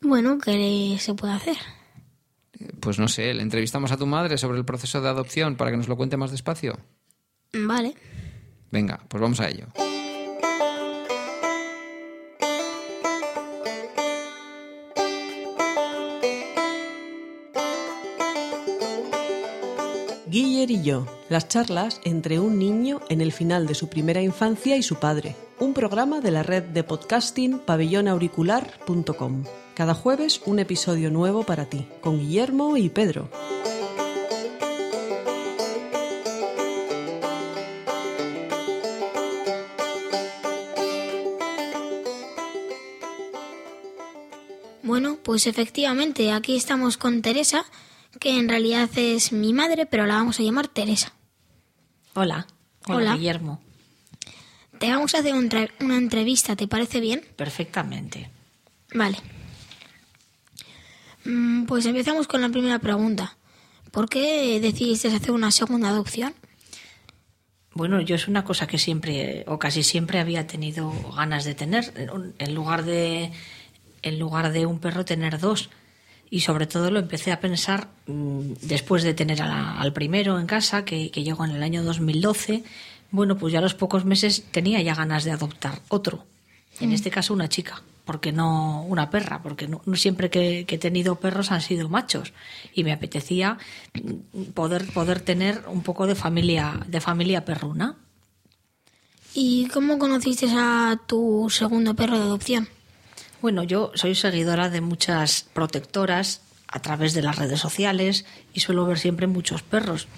Bueno, 0.00 0.38
¿qué 0.38 0.96
se 1.00 1.14
puede 1.14 1.32
hacer? 1.32 1.56
Pues 2.80 2.98
no 2.98 3.08
sé, 3.08 3.34
le 3.34 3.42
entrevistamos 3.42 3.90
a 3.90 3.96
tu 3.96 4.06
madre 4.06 4.38
sobre 4.38 4.58
el 4.58 4.64
proceso 4.64 5.00
de 5.00 5.08
adopción 5.08 5.56
para 5.56 5.70
que 5.70 5.76
nos 5.76 5.88
lo 5.88 5.96
cuente 5.96 6.16
más 6.16 6.30
despacio. 6.30 6.78
Vale. 7.52 7.94
Venga, 8.70 9.00
pues 9.08 9.20
vamos 9.20 9.40
a 9.40 9.48
ello. 9.48 9.66
Y 20.68 20.82
yo, 20.82 21.06
las 21.30 21.48
charlas 21.48 22.02
entre 22.04 22.38
un 22.38 22.58
niño 22.58 23.00
en 23.08 23.22
el 23.22 23.32
final 23.32 23.66
de 23.66 23.74
su 23.74 23.88
primera 23.88 24.20
infancia 24.20 24.76
y 24.76 24.82
su 24.82 24.96
padre. 24.96 25.34
Un 25.58 25.72
programa 25.72 26.20
de 26.20 26.30
la 26.30 26.42
red 26.42 26.64
de 26.64 26.84
podcasting 26.84 27.60
pabellonauricular.com. 27.60 29.44
Cada 29.74 29.94
jueves 29.94 30.42
un 30.44 30.58
episodio 30.58 31.10
nuevo 31.10 31.44
para 31.44 31.64
ti, 31.64 31.88
con 32.02 32.18
Guillermo 32.18 32.76
y 32.76 32.90
Pedro. 32.90 33.30
Bueno, 44.82 45.16
pues 45.22 45.46
efectivamente, 45.46 46.32
aquí 46.32 46.54
estamos 46.54 46.98
con 46.98 47.22
Teresa, 47.22 47.64
que 48.20 48.38
en 48.38 48.48
realidad 48.48 48.88
es 48.96 49.32
mi 49.32 49.52
madre, 49.52 49.86
pero 49.86 50.06
la 50.06 50.14
vamos 50.14 50.38
a 50.38 50.42
llamar 50.44 50.68
Teresa. 50.68 51.12
Hola. 52.14 52.46
Hola, 52.86 52.96
Hola. 52.96 53.16
Guillermo. 53.16 53.60
Te 54.78 54.90
vamos 54.90 55.14
a 55.14 55.18
hacer 55.18 55.34
un 55.34 55.50
una 55.80 55.96
entrevista, 55.96 56.54
¿te 56.54 56.68
parece 56.68 57.00
bien? 57.00 57.22
Perfectamente. 57.36 58.30
Vale. 58.94 59.18
Mm, 61.24 61.64
Pues 61.64 61.86
empezamos 61.86 62.26
con 62.28 62.40
la 62.40 62.48
primera 62.48 62.78
pregunta. 62.78 63.36
¿Por 63.90 64.08
qué 64.08 64.60
decidiste 64.60 65.08
hacer 65.08 65.32
una 65.32 65.50
segunda 65.50 65.88
adopción? 65.88 66.34
Bueno, 67.72 68.00
yo 68.00 68.14
es 68.14 68.28
una 68.28 68.44
cosa 68.44 68.66
que 68.66 68.78
siempre 68.78 69.44
o 69.46 69.58
casi 69.58 69.82
siempre 69.82 70.18
había 70.18 70.46
tenido 70.46 70.92
ganas 71.16 71.44
de 71.44 71.54
tener. 71.54 71.92
En 72.38 72.54
lugar 72.54 72.84
de, 72.84 73.32
en 74.02 74.18
lugar 74.18 74.52
de 74.52 74.66
un 74.66 74.78
perro, 74.78 75.04
tener 75.04 75.38
dos. 75.38 75.70
Y 76.30 76.40
sobre 76.40 76.66
todo 76.66 76.90
lo 76.92 77.00
empecé 77.00 77.32
a 77.32 77.40
pensar 77.40 77.88
mm, 78.06 78.52
después 78.62 79.02
de 79.02 79.14
tener 79.14 79.42
a 79.42 79.46
la- 79.48 79.80
al 79.80 79.92
primero 79.92 80.38
en 80.38 80.46
casa, 80.46 80.84
que, 80.84 81.10
que 81.10 81.24
llegó 81.24 81.44
en 81.44 81.50
el 81.52 81.62
año 81.62 81.82
2012. 81.82 82.62
Bueno, 83.10 83.36
pues 83.36 83.52
ya 83.52 83.58
a 83.58 83.62
los 83.62 83.74
pocos 83.74 84.04
meses 84.04 84.44
tenía 84.52 84.80
ya 84.80 84.94
ganas 84.94 85.24
de 85.24 85.32
adoptar 85.32 85.80
otro. 85.88 86.24
En 86.78 86.90
Mm. 86.90 86.92
este 86.92 87.10
caso 87.10 87.34
una 87.34 87.48
chica, 87.48 87.82
porque 88.04 88.30
no 88.32 88.82
una 88.84 89.10
perra, 89.10 89.42
porque 89.42 89.66
no, 89.66 89.82
no 89.84 89.96
siempre 89.96 90.30
que, 90.30 90.64
que 90.66 90.76
he 90.76 90.78
tenido 90.78 91.16
perros 91.16 91.50
han 91.50 91.60
sido 91.60 91.88
machos 91.88 92.32
y 92.72 92.84
me 92.84 92.92
apetecía 92.92 93.58
mm, 93.94 94.52
poder 94.54 94.86
poder 94.92 95.20
tener 95.20 95.64
un 95.66 95.82
poco 95.82 96.06
de 96.06 96.14
familia 96.14 96.78
de 96.86 97.00
familia 97.00 97.44
perruna. 97.44 97.96
¿Y 99.34 99.66
cómo 99.68 99.98
conociste 99.98 100.46
a 100.50 100.98
tu 101.06 101.48
segundo 101.50 101.94
perro 101.94 102.16
de 102.18 102.24
adopción? 102.24 102.68
Bueno, 103.42 103.62
yo 103.62 103.90
soy 103.94 104.14
seguidora 104.14 104.68
de 104.68 104.82
muchas 104.82 105.46
protectoras 105.54 106.42
a 106.68 106.80
través 106.80 107.14
de 107.14 107.22
las 107.22 107.36
redes 107.36 107.58
sociales 107.58 108.26
y 108.52 108.60
suelo 108.60 108.84
ver 108.84 108.98
siempre 108.98 109.26
muchos 109.26 109.62
perros. 109.62 110.08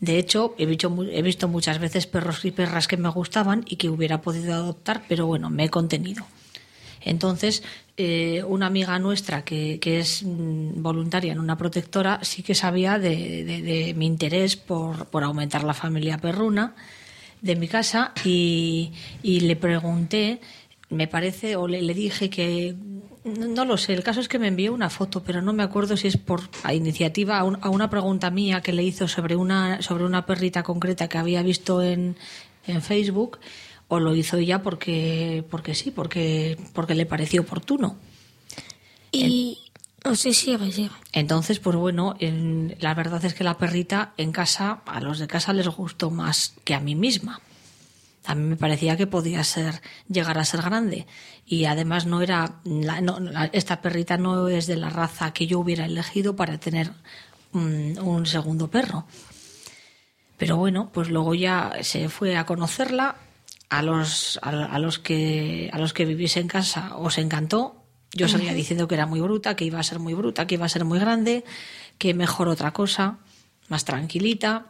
De 0.00 0.18
hecho, 0.18 0.54
he 0.58 0.66
visto, 0.66 0.92
he 1.10 1.22
visto 1.22 1.46
muchas 1.46 1.78
veces 1.78 2.08
perros 2.08 2.44
y 2.44 2.50
perras 2.50 2.88
que 2.88 2.96
me 2.96 3.08
gustaban 3.08 3.64
y 3.68 3.76
que 3.76 3.88
hubiera 3.88 4.20
podido 4.20 4.54
adoptar, 4.54 5.04
pero 5.08 5.26
bueno, 5.26 5.48
me 5.48 5.64
he 5.64 5.68
contenido. 5.68 6.26
Entonces, 7.00 7.62
eh, 7.96 8.42
una 8.46 8.66
amiga 8.66 8.98
nuestra 8.98 9.44
que, 9.44 9.78
es 9.84 10.24
mm, 10.24 10.82
voluntaria 10.82 11.32
en 11.32 11.38
una 11.38 11.56
protectora 11.56 12.18
sí 12.22 12.42
que 12.42 12.56
sabía 12.56 12.98
de, 12.98 13.94
mi 13.96 14.06
interés 14.06 14.56
por, 14.56 15.06
aumentar 15.22 15.62
la 15.62 15.74
familia 15.74 16.18
perruna 16.18 16.74
de 17.40 17.56
mi 17.56 17.68
casa 17.68 18.12
y 18.22 18.90
le 19.22 19.56
pregunté, 19.56 20.40
me 20.92 21.08
parece, 21.08 21.56
o 21.56 21.66
le, 21.66 21.82
le 21.82 21.94
dije 21.94 22.30
que, 22.30 22.76
no, 23.24 23.64
lo 23.64 23.76
sé, 23.76 23.92
el 23.94 24.02
caso 24.02 24.20
es 24.20 24.28
que 24.28 24.38
me 24.38 24.48
envió 24.48 24.72
una 24.72 24.90
foto, 24.90 25.22
pero 25.22 25.42
no 25.42 25.52
me 25.52 25.62
acuerdo 25.62 25.96
si 25.96 26.08
es 26.08 26.16
por 26.16 26.42
a 26.62 26.74
iniciativa, 26.74 27.38
a, 27.38 27.44
un- 27.44 27.58
a 27.62 27.68
una 27.70 27.88
pregunta 27.90 28.30
mía 28.30 28.60
que 28.60 28.72
le 28.72 28.82
hizo 28.82 29.08
sobre 29.08 29.36
una, 29.36 29.80
sobre 29.82 30.04
una 30.04 30.26
perrita 30.26 30.62
concreta 30.62 31.08
que 31.08 31.18
había 31.18 31.42
visto 31.42 31.82
en, 31.82 32.16
en 32.66 32.82
Facebook, 32.82 33.38
o 33.88 34.00
lo 34.00 34.14
hizo 34.14 34.36
ella 34.38 34.62
porque, 34.62 35.44
porque 35.50 35.74
sí, 35.74 35.90
porque, 35.90 36.56
porque 36.72 36.94
le 36.94 37.06
pareció 37.06 37.42
oportuno. 37.42 37.96
Y... 39.10 39.58
Sea, 40.14 40.32
sigue, 40.32 40.72
sigue. 40.72 40.90
Entonces, 41.12 41.60
pues 41.60 41.76
bueno, 41.76 42.16
en- 42.18 42.74
la 42.80 42.92
verdad 42.94 43.24
es 43.24 43.34
que 43.34 43.44
la 43.44 43.56
perrita 43.56 44.14
en 44.16 44.32
casa, 44.32 44.82
a 44.86 45.00
los 45.00 45.20
de 45.20 45.28
casa 45.28 45.52
les 45.52 45.68
gustó 45.68 46.10
más 46.10 46.54
que 46.64 46.74
a 46.74 46.80
mí 46.80 46.96
misma. 46.96 47.40
A 48.24 48.34
mí 48.36 48.42
me 48.48 48.56
parecía 48.56 48.96
que 48.96 49.06
podía 49.08 49.42
ser, 49.44 49.82
llegar 50.08 50.38
a 50.38 50.44
ser 50.44 50.62
grande. 50.62 51.06
Y 51.44 51.64
además 51.64 52.06
no 52.06 52.22
era, 52.22 52.60
la- 52.64 53.00
no- 53.00 53.18
la- 53.20 53.46
esta 53.52 53.80
perrita 53.82 54.16
no 54.16 54.46
es 54.48 54.66
de 54.66 54.76
la 54.76 54.90
raza 54.90 55.32
que 55.32 55.46
yo 55.46 55.58
hubiera 55.58 55.86
elegido 55.86 56.36
para 56.36 56.58
tener 56.58 56.92
un, 57.52 57.98
un 58.00 58.26
segundo 58.26 58.70
perro. 58.70 59.06
Pero 60.36 60.56
bueno, 60.56 60.90
pues 60.92 61.08
luego 61.08 61.34
ya 61.34 61.72
se 61.82 62.08
fue 62.08 62.36
a 62.36 62.46
conocerla. 62.46 63.16
A 63.70 63.80
los, 63.80 64.38
a, 64.42 64.50
a 64.50 64.78
los 64.78 64.98
que, 64.98 65.70
a 65.72 65.78
los 65.78 65.94
que 65.94 66.04
vivís 66.04 66.36
en 66.36 66.46
casa 66.46 66.94
os 66.96 67.16
encantó. 67.16 67.82
Yo 68.12 68.28
seguía 68.28 68.52
diciendo 68.52 68.86
que 68.86 68.94
era 68.96 69.06
muy 69.06 69.20
bruta, 69.22 69.56
que 69.56 69.64
iba 69.64 69.80
a 69.80 69.82
ser 69.82 69.98
muy 69.98 70.12
bruta, 70.12 70.46
que 70.46 70.56
iba 70.56 70.66
a 70.66 70.68
ser 70.68 70.84
muy 70.84 70.98
grande, 70.98 71.42
que 71.96 72.12
mejor 72.12 72.48
otra 72.48 72.72
cosa, 72.72 73.16
más 73.68 73.86
tranquilita. 73.86 74.66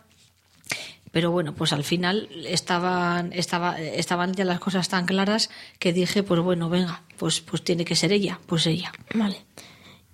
Pero 1.12 1.30
bueno, 1.30 1.54
pues 1.54 1.72
al 1.72 1.84
final 1.84 2.28
estaban, 2.46 3.32
estaba, 3.32 3.78
estaban 3.78 4.32
ya 4.32 4.44
las 4.44 4.58
cosas 4.58 4.88
tan 4.88 5.06
claras 5.06 5.50
que 5.78 5.92
dije, 5.92 6.22
pues 6.22 6.40
bueno, 6.40 6.70
venga, 6.70 7.02
pues, 7.18 7.40
pues 7.40 7.62
tiene 7.62 7.84
que 7.84 7.94
ser 7.94 8.12
ella, 8.12 8.40
pues 8.46 8.66
ella. 8.66 8.92
Vale. 9.14 9.44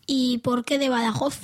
¿Y 0.06 0.38
por 0.38 0.64
qué 0.64 0.78
de 0.78 0.88
Badajoz? 0.88 1.38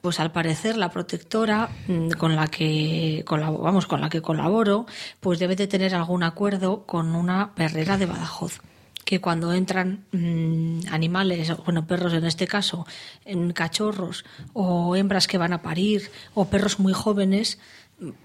Pues 0.00 0.20
al 0.20 0.32
parecer 0.32 0.76
la 0.76 0.90
protectora 0.90 1.70
mm, 1.86 2.10
con 2.10 2.34
la 2.36 2.48
que 2.48 3.24
vamos 3.28 3.86
con 3.86 4.00
la 4.00 4.10
que 4.10 4.20
colaboro, 4.20 4.86
pues 5.20 5.38
debe 5.38 5.56
de 5.56 5.66
tener 5.66 5.94
algún 5.94 6.24
acuerdo 6.24 6.84
con 6.84 7.14
una 7.14 7.54
perrera 7.54 7.96
de 7.96 8.06
Badajoz 8.06 8.60
que 9.04 9.20
cuando 9.20 9.52
entran 9.52 10.04
mm, 10.12 10.88
animales, 10.90 11.52
bueno, 11.64 11.86
perros 11.86 12.12
en 12.14 12.24
este 12.24 12.46
caso, 12.46 12.86
en 13.24 13.52
cachorros 13.52 14.24
o 14.52 14.96
hembras 14.96 15.26
que 15.26 15.38
van 15.38 15.52
a 15.52 15.62
parir 15.62 16.10
o 16.34 16.46
perros 16.46 16.78
muy 16.78 16.92
jóvenes, 16.92 17.58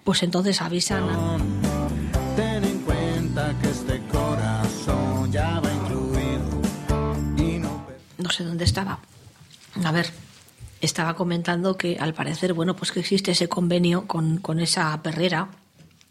pues 0.04 0.24
entonces 0.24 0.62
avisan 0.62 1.04
a, 1.04 1.38
Ten 2.36 2.64
en 2.64 2.80
cuenta 2.80 3.54
que 3.62 3.70
este 3.70 4.02
corazón 4.12 5.32
ya 5.32 5.60
va 5.60 5.72
incluido. 5.72 6.62
Y 7.38 7.60
no 7.60 7.86
no 8.18 8.30
sé 8.30 8.44
dónde 8.44 8.66
estaba. 8.66 9.00
A 9.84 9.92
ver, 9.92 10.12
estaba 10.82 11.16
comentando 11.16 11.78
que 11.78 11.98
al 12.00 12.14
parecer, 12.14 12.54
bueno, 12.54 12.76
pues 12.76 12.92
que 12.92 13.00
existe 13.00 13.32
ese 13.32 13.50
convenio 13.50 14.08
con, 14.08 14.38
con 14.38 14.60
esa 14.60 15.02
perrera 15.04 15.50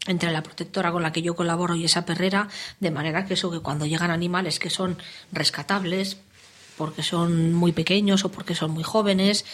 entre 0.07 0.31
la 0.31 0.41
protectora 0.41 0.91
con 0.91 1.03
la 1.03 1.11
que 1.11 1.21
yo 1.21 1.35
colaboro 1.35 1.75
y 1.75 1.85
esa 1.85 2.05
perrera, 2.05 2.47
de 2.79 2.91
manera 2.91 3.25
que 3.25 3.35
eso 3.35 3.51
que 3.51 3.59
cuando 3.59 3.85
llegan 3.85 4.11
animales 4.11 4.57
que 4.57 4.69
son 4.69 4.97
rescatables, 5.31 6.17
porque 6.77 7.03
son 7.03 7.53
muy 7.53 7.73
pequeños 7.73 8.25
o 8.25 8.31
porque 8.31 8.55
son 8.55 8.71
muy 8.71 8.83
jóvenes, 8.83 9.45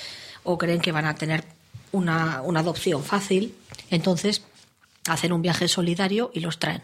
o 0.43 0.57
creen 0.57 0.79
que 0.79 0.91
van 0.91 1.07
a 1.07 1.15
tener 1.15 1.43
una, 1.91 2.41
una 2.41 2.59
adopción 2.59 3.03
fácil, 3.03 3.55
entonces 3.89 4.43
hacen 5.07 5.33
un 5.33 5.41
viaje 5.41 5.67
solidario 5.67 6.31
y 6.33 6.39
los 6.39 6.59
traen. 6.59 6.83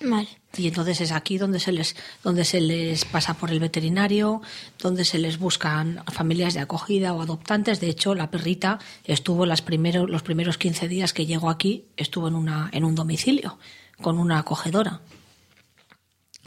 Vale. 0.00 0.28
Y 0.56 0.68
entonces 0.68 1.00
es 1.00 1.10
aquí 1.10 1.38
donde 1.38 1.58
se 1.58 1.72
les 1.72 1.96
donde 2.22 2.44
se 2.44 2.60
les 2.60 3.04
pasa 3.04 3.34
por 3.34 3.50
el 3.50 3.58
veterinario, 3.58 4.40
donde 4.78 5.04
se 5.04 5.18
les 5.18 5.38
buscan 5.38 6.04
familias 6.12 6.54
de 6.54 6.60
acogida 6.60 7.12
o 7.12 7.20
adoptantes. 7.20 7.80
De 7.80 7.88
hecho, 7.88 8.14
la 8.14 8.30
perrita 8.30 8.78
estuvo 9.04 9.44
las 9.44 9.60
primeros 9.60 10.08
los 10.08 10.22
primeros 10.22 10.56
15 10.56 10.86
días 10.86 11.12
que 11.12 11.26
llegó 11.26 11.50
aquí, 11.50 11.86
estuvo 11.96 12.28
en 12.28 12.36
una 12.36 12.70
en 12.72 12.84
un 12.84 12.94
domicilio 12.94 13.58
con 14.00 14.18
una 14.18 14.38
acogedora. 14.38 15.00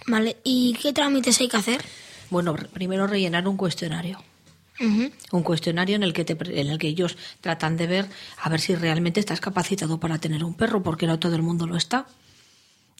Vale. 0.07 0.37
¿Y 0.43 0.73
qué 0.81 0.93
trámites 0.93 1.39
hay 1.41 1.49
que 1.49 1.57
hacer? 1.57 1.83
Bueno, 2.29 2.55
primero 2.55 3.05
rellenar 3.05 3.47
un 3.47 3.57
cuestionario. 3.57 4.23
Un 4.79 5.43
cuestionario 5.43 5.95
en 5.95 6.03
el 6.03 6.11
que 6.13 6.25
te 6.25 6.35
pre- 6.35 6.59
en 6.59 6.67
el 6.67 6.79
que 6.79 6.87
ellos 6.87 7.15
tratan 7.39 7.77
de 7.77 7.85
ver 7.87 8.09
a 8.41 8.49
ver 8.49 8.59
si 8.59 8.73
realmente 8.75 9.19
estás 9.19 9.39
capacitado 9.39 9.99
para 9.99 10.17
tener 10.17 10.43
un 10.43 10.55
perro, 10.55 10.81
porque 10.81 11.05
no 11.05 11.19
todo 11.19 11.35
el 11.35 11.43
mundo 11.43 11.67
lo 11.67 11.77
está. 11.77 12.07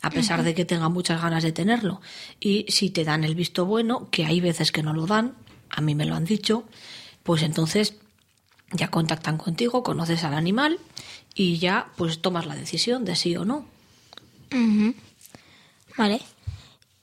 A 0.03 0.09
pesar 0.09 0.43
de 0.43 0.53
que 0.55 0.65
tenga 0.65 0.89
muchas 0.89 1.21
ganas 1.21 1.43
de 1.43 1.51
tenerlo. 1.51 2.01
Y 2.39 2.65
si 2.69 2.89
te 2.89 3.03
dan 3.03 3.23
el 3.23 3.35
visto 3.35 3.65
bueno, 3.65 4.09
que 4.11 4.25
hay 4.25 4.41
veces 4.41 4.71
que 4.71 4.81
no 4.83 4.93
lo 4.93 5.05
dan, 5.07 5.33
a 5.69 5.81
mí 5.81 5.93
me 5.95 6.05
lo 6.05 6.15
han 6.15 6.25
dicho, 6.25 6.65
pues 7.23 7.43
entonces 7.43 7.95
ya 8.71 8.89
contactan 8.89 9.37
contigo, 9.37 9.83
conoces 9.83 10.23
al 10.23 10.33
animal 10.33 10.79
y 11.35 11.57
ya 11.59 11.87
pues 11.97 12.19
tomas 12.21 12.45
la 12.47 12.55
decisión 12.55 13.05
de 13.05 13.15
sí 13.15 13.35
o 13.35 13.45
no. 13.45 13.65
Vale. 15.97 16.21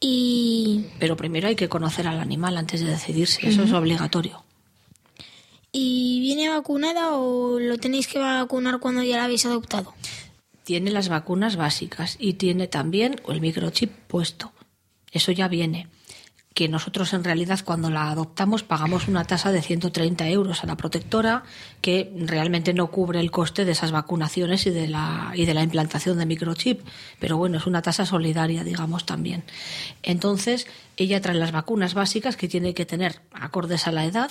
Y, 0.00 0.86
Pero 0.98 1.16
primero 1.16 1.48
hay 1.48 1.56
que 1.56 1.68
conocer 1.68 2.06
al 2.06 2.20
animal 2.20 2.56
antes 2.56 2.80
de 2.80 2.86
decidirse, 2.90 3.48
eso 3.48 3.62
es 3.64 3.72
obligatorio. 3.72 4.44
¿Y 5.80 6.20
viene 6.20 6.48
vacunada 6.48 7.12
o 7.12 7.58
lo 7.60 7.78
tenéis 7.78 8.08
que 8.08 8.18
vacunar 8.18 8.80
cuando 8.80 9.02
ya 9.02 9.16
la 9.16 9.24
habéis 9.24 9.46
adoptado? 9.46 9.94
tiene 10.68 10.90
las 10.90 11.08
vacunas 11.08 11.56
básicas 11.56 12.18
y 12.20 12.34
tiene 12.34 12.66
también 12.66 13.22
el 13.26 13.40
microchip 13.40 13.90
puesto. 14.06 14.52
Eso 15.10 15.32
ya 15.32 15.48
viene. 15.48 15.88
Que 16.52 16.68
nosotros 16.68 17.14
en 17.14 17.24
realidad 17.24 17.60
cuando 17.64 17.88
la 17.88 18.10
adoptamos 18.10 18.64
pagamos 18.64 19.08
una 19.08 19.24
tasa 19.24 19.50
de 19.50 19.62
130 19.62 20.28
euros 20.28 20.62
a 20.62 20.66
la 20.66 20.76
protectora 20.76 21.42
que 21.80 22.12
realmente 22.18 22.74
no 22.74 22.90
cubre 22.90 23.18
el 23.18 23.30
coste 23.30 23.64
de 23.64 23.72
esas 23.72 23.92
vacunaciones 23.92 24.66
y 24.66 24.70
de 24.70 24.88
la, 24.88 25.32
y 25.34 25.46
de 25.46 25.54
la 25.54 25.62
implantación 25.62 26.18
de 26.18 26.26
microchip. 26.26 26.82
Pero 27.18 27.38
bueno, 27.38 27.56
es 27.56 27.66
una 27.66 27.80
tasa 27.80 28.04
solidaria, 28.04 28.62
digamos 28.62 29.06
también. 29.06 29.44
Entonces, 30.02 30.66
ella 30.98 31.22
trae 31.22 31.36
las 31.36 31.52
vacunas 31.52 31.94
básicas 31.94 32.36
que 32.36 32.46
tiene 32.46 32.74
que 32.74 32.84
tener 32.84 33.22
acordes 33.32 33.86
a 33.86 33.92
la 33.92 34.04
edad, 34.04 34.30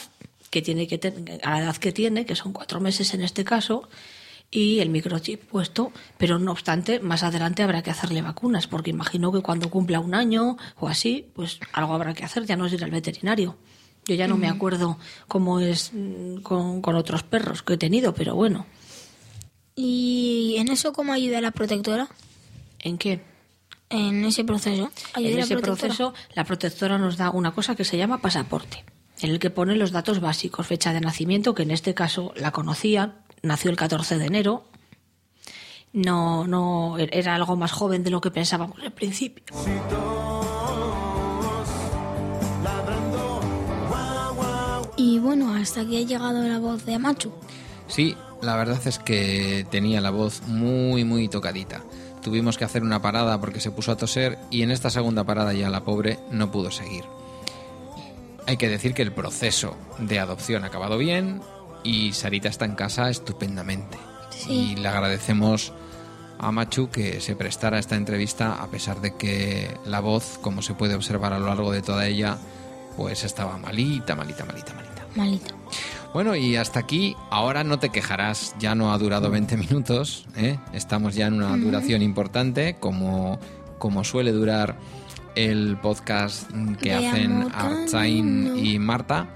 que 0.49 0.62
tiene 0.62 0.88
que 0.88 0.97
ten- 0.97 1.39
a 1.43 1.51
la 1.51 1.60
edad 1.63 1.77
que 1.77 1.91
tiene, 1.91 2.25
que 2.25 2.36
son 2.36 2.53
cuatro 2.53 2.79
meses 2.79 3.13
en 3.13 3.21
este 3.21 3.43
caso, 3.43 3.88
y 4.49 4.79
el 4.79 4.89
microchip 4.89 5.43
puesto, 5.43 5.91
pero 6.17 6.39
no 6.39 6.51
obstante, 6.53 6.99
más 7.01 7.23
adelante 7.23 7.63
habrá 7.63 7.83
que 7.83 7.91
hacerle 7.91 8.21
vacunas, 8.21 8.65
porque 8.67 8.91
imagino 8.91 9.31
que 9.33 9.41
cuando 9.41 9.69
cumpla 9.69 9.99
un 9.99 10.15
año 10.15 10.55
o 10.79 10.88
así, 10.88 11.29
pues 11.36 11.60
algo 11.73 11.93
habrá 11.93 12.13
que 12.13 12.23
hacer, 12.23 12.45
ya 12.45 12.55
no 12.55 12.65
es 12.65 12.73
ir 12.73 12.83
al 12.83 12.91
veterinario. 12.91 13.57
Yo 14.05 14.15
ya 14.15 14.25
no 14.29 14.38
me 14.38 14.47
acuerdo 14.47 14.97
cómo 15.27 15.60
es 15.60 15.91
mm, 15.93 16.38
con, 16.38 16.81
con 16.81 16.95
otros 16.95 17.23
perros 17.23 17.62
que 17.62 17.73
he 17.73 17.77
tenido, 17.77 18.13
pero 18.13 18.36
bueno, 18.36 18.65
¿Y 19.75 20.55
en 20.57 20.69
eso 20.69 20.91
cómo 20.93 21.13
ayuda 21.13 21.41
la 21.41 21.51
protectora? 21.51 22.07
¿en 22.79 22.97
qué? 22.97 23.21
En 23.89 24.25
ese 24.25 24.43
proceso. 24.43 24.89
¿Ayuda 25.13 25.31
En 25.31 25.39
ese 25.39 25.57
proceso, 25.57 26.13
la 26.33 26.43
protectora 26.45 26.97
nos 26.97 27.17
da 27.17 27.29
una 27.31 27.53
cosa 27.53 27.75
que 27.75 27.83
se 27.83 27.97
llama 27.97 28.19
pasaporte, 28.21 28.83
en 29.21 29.32
el 29.32 29.39
que 29.39 29.49
pone 29.49 29.75
los 29.75 29.91
datos 29.91 30.19
básicos, 30.19 30.67
fecha 30.67 30.93
de 30.93 31.01
nacimiento, 31.01 31.53
que 31.53 31.63
en 31.63 31.71
este 31.71 31.93
caso 31.93 32.34
la 32.36 32.51
conocía, 32.51 33.15
nació 33.41 33.71
el 33.71 33.77
14 33.77 34.17
de 34.17 34.25
enero. 34.25 34.65
No, 35.93 36.45
no, 36.45 36.97
era 36.97 37.36
algo 37.36 37.56
más 37.56 37.71
joven 37.71 38.03
de 38.03 38.12
lo 38.12 38.21
que 38.21 38.30
pensábamos 38.30 38.80
al 38.84 38.91
principio. 38.91 39.43
Y 44.97 45.19
bueno, 45.19 45.53
hasta 45.53 45.82
aquí 45.82 45.97
ha 45.97 46.06
llegado 46.06 46.43
la 46.43 46.60
voz 46.60 46.86
de 46.86 46.95
Amachu. 46.95 47.32
Sí, 47.88 48.15
la 48.41 48.56
verdad 48.56 48.80
es 48.86 48.99
que 48.99 49.65
tenía 49.71 50.01
la 50.01 50.10
voz 50.10 50.41
muy, 50.47 51.03
muy 51.03 51.27
tocadita. 51.27 51.84
tuvimos 52.21 52.58
que 52.58 52.65
hacer 52.65 52.84
una 52.84 53.01
parada 53.01 53.39
porque 53.39 53.62
se 53.62 53.71
puso 53.71 53.91
a 53.91 53.95
toser 53.95 54.38
y 54.51 54.63
en 54.63 54.71
esta 54.71 54.89
segunda 54.89 55.23
parada 55.23 55.53
ya 55.53 55.69
la 55.69 55.86
pobre 55.86 56.19
no 56.30 56.51
pudo 56.51 56.71
seguir. 56.71 57.06
Hay 58.47 58.57
que 58.57 58.69
decir 58.69 58.93
que 58.93 59.01
el 59.01 59.12
proceso 59.12 59.75
de 59.99 60.19
adopción 60.19 60.63
ha 60.63 60.67
acabado 60.67 60.97
bien 60.97 61.41
y 61.83 62.13
Sarita 62.13 62.49
está 62.49 62.65
en 62.65 62.75
casa 62.75 63.10
estupendamente. 63.10 63.97
Sí. 64.29 64.51
Y 64.51 64.75
le 64.77 64.88
agradecemos 64.88 65.73
a 66.39 66.51
Machu 66.51 66.89
que 66.89 67.19
se 67.19 67.36
prestara 67.36 67.77
a 67.77 67.79
esta 67.79 67.95
entrevista 67.95 68.62
a 68.62 68.67
pesar 68.67 69.01
de 69.01 69.15
que 69.15 69.75
la 69.86 69.99
voz, 69.99 70.39
como 70.41 70.62
se 70.62 70.73
puede 70.73 70.95
observar 70.95 71.33
a 71.33 71.39
lo 71.39 71.47
largo 71.47 71.71
de 71.71 71.81
toda 71.81 72.07
ella, 72.07 72.38
pues 72.95 73.23
estaba 73.23 73.57
malita, 73.57 74.15
malita, 74.15 74.45
malita, 74.45 74.73
malita. 74.73 75.07
Malito. 75.15 75.55
Bueno, 76.13 76.36
y 76.36 76.55
hasta 76.55 76.79
aquí, 76.79 77.15
ahora 77.29 77.63
no 77.63 77.79
te 77.79 77.89
quejarás, 77.89 78.55
ya 78.60 78.75
no 78.75 78.93
ha 78.93 78.97
durado 78.97 79.29
20 79.29 79.57
minutos, 79.57 80.25
¿eh? 80.36 80.57
estamos 80.73 81.15
ya 81.15 81.27
en 81.27 81.33
una 81.33 81.55
duración 81.57 82.01
importante, 82.01 82.77
como, 82.79 83.39
como 83.77 84.03
suele 84.03 84.31
durar 84.31 84.77
el 85.38 85.78
podcast 85.78 86.50
que 86.82 86.89
De 86.89 86.95
hacen 86.95 87.47
Artzain 87.54 88.58
y 88.58 88.80
Marta. 88.80 89.30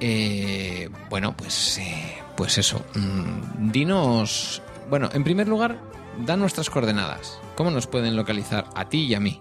Eh, 0.00 0.90
bueno, 1.08 1.36
pues, 1.36 1.78
eh, 1.78 2.18
pues 2.36 2.58
eso, 2.58 2.84
mm, 2.94 3.70
dinos, 3.70 4.60
bueno, 4.90 5.08
en 5.12 5.22
primer 5.22 5.46
lugar, 5.46 5.80
da 6.26 6.36
nuestras 6.36 6.70
coordenadas, 6.70 7.38
¿cómo 7.54 7.70
nos 7.70 7.86
pueden 7.86 8.16
localizar 8.16 8.66
a 8.74 8.88
ti 8.88 9.06
y 9.06 9.14
a 9.14 9.20
mí? 9.20 9.40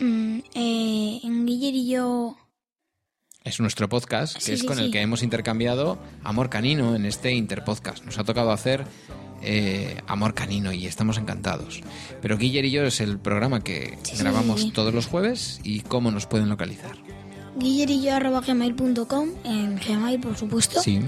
Mm, 0.00 0.38
eh, 0.54 1.20
en 1.24 1.46
Guiller 1.46 1.74
y 1.74 1.88
yo. 1.88 2.36
Es 3.42 3.58
nuestro 3.60 3.88
podcast, 3.88 4.36
que 4.44 4.52
es 4.52 4.60
sí, 4.60 4.66
con 4.66 4.78
el 4.78 4.92
que 4.92 5.00
hemos 5.00 5.24
intercambiado 5.24 5.98
Amor 6.22 6.48
Canino 6.48 6.94
en 6.94 7.06
este 7.06 7.32
Interpodcast. 7.32 8.04
Nos 8.04 8.18
ha 8.18 8.24
tocado 8.24 8.52
hacer 8.52 8.84
eh, 9.42 10.00
Amor 10.06 10.34
Canino 10.34 10.72
y 10.72 10.86
estamos 10.86 11.18
encantados. 11.18 11.80
Pero 12.20 12.36
Guiller 12.38 12.64
y 12.64 12.70
yo 12.70 12.84
es 12.84 13.00
el 13.00 13.18
programa 13.18 13.60
que 13.60 13.98
Sí, 14.02 14.16
grabamos 14.18 14.72
todos 14.72 14.92
los 14.94 15.06
jueves 15.06 15.60
y 15.62 15.80
cómo 15.80 16.10
nos 16.10 16.26
pueden 16.26 16.48
localizar. 16.48 16.96
Guillerillo 17.56 18.14
arroba 18.14 18.40
gmail.com 18.40 19.28
en 19.44 19.76
Gmail, 19.76 20.20
por 20.20 20.36
supuesto. 20.36 20.80
Sí. 20.80 21.00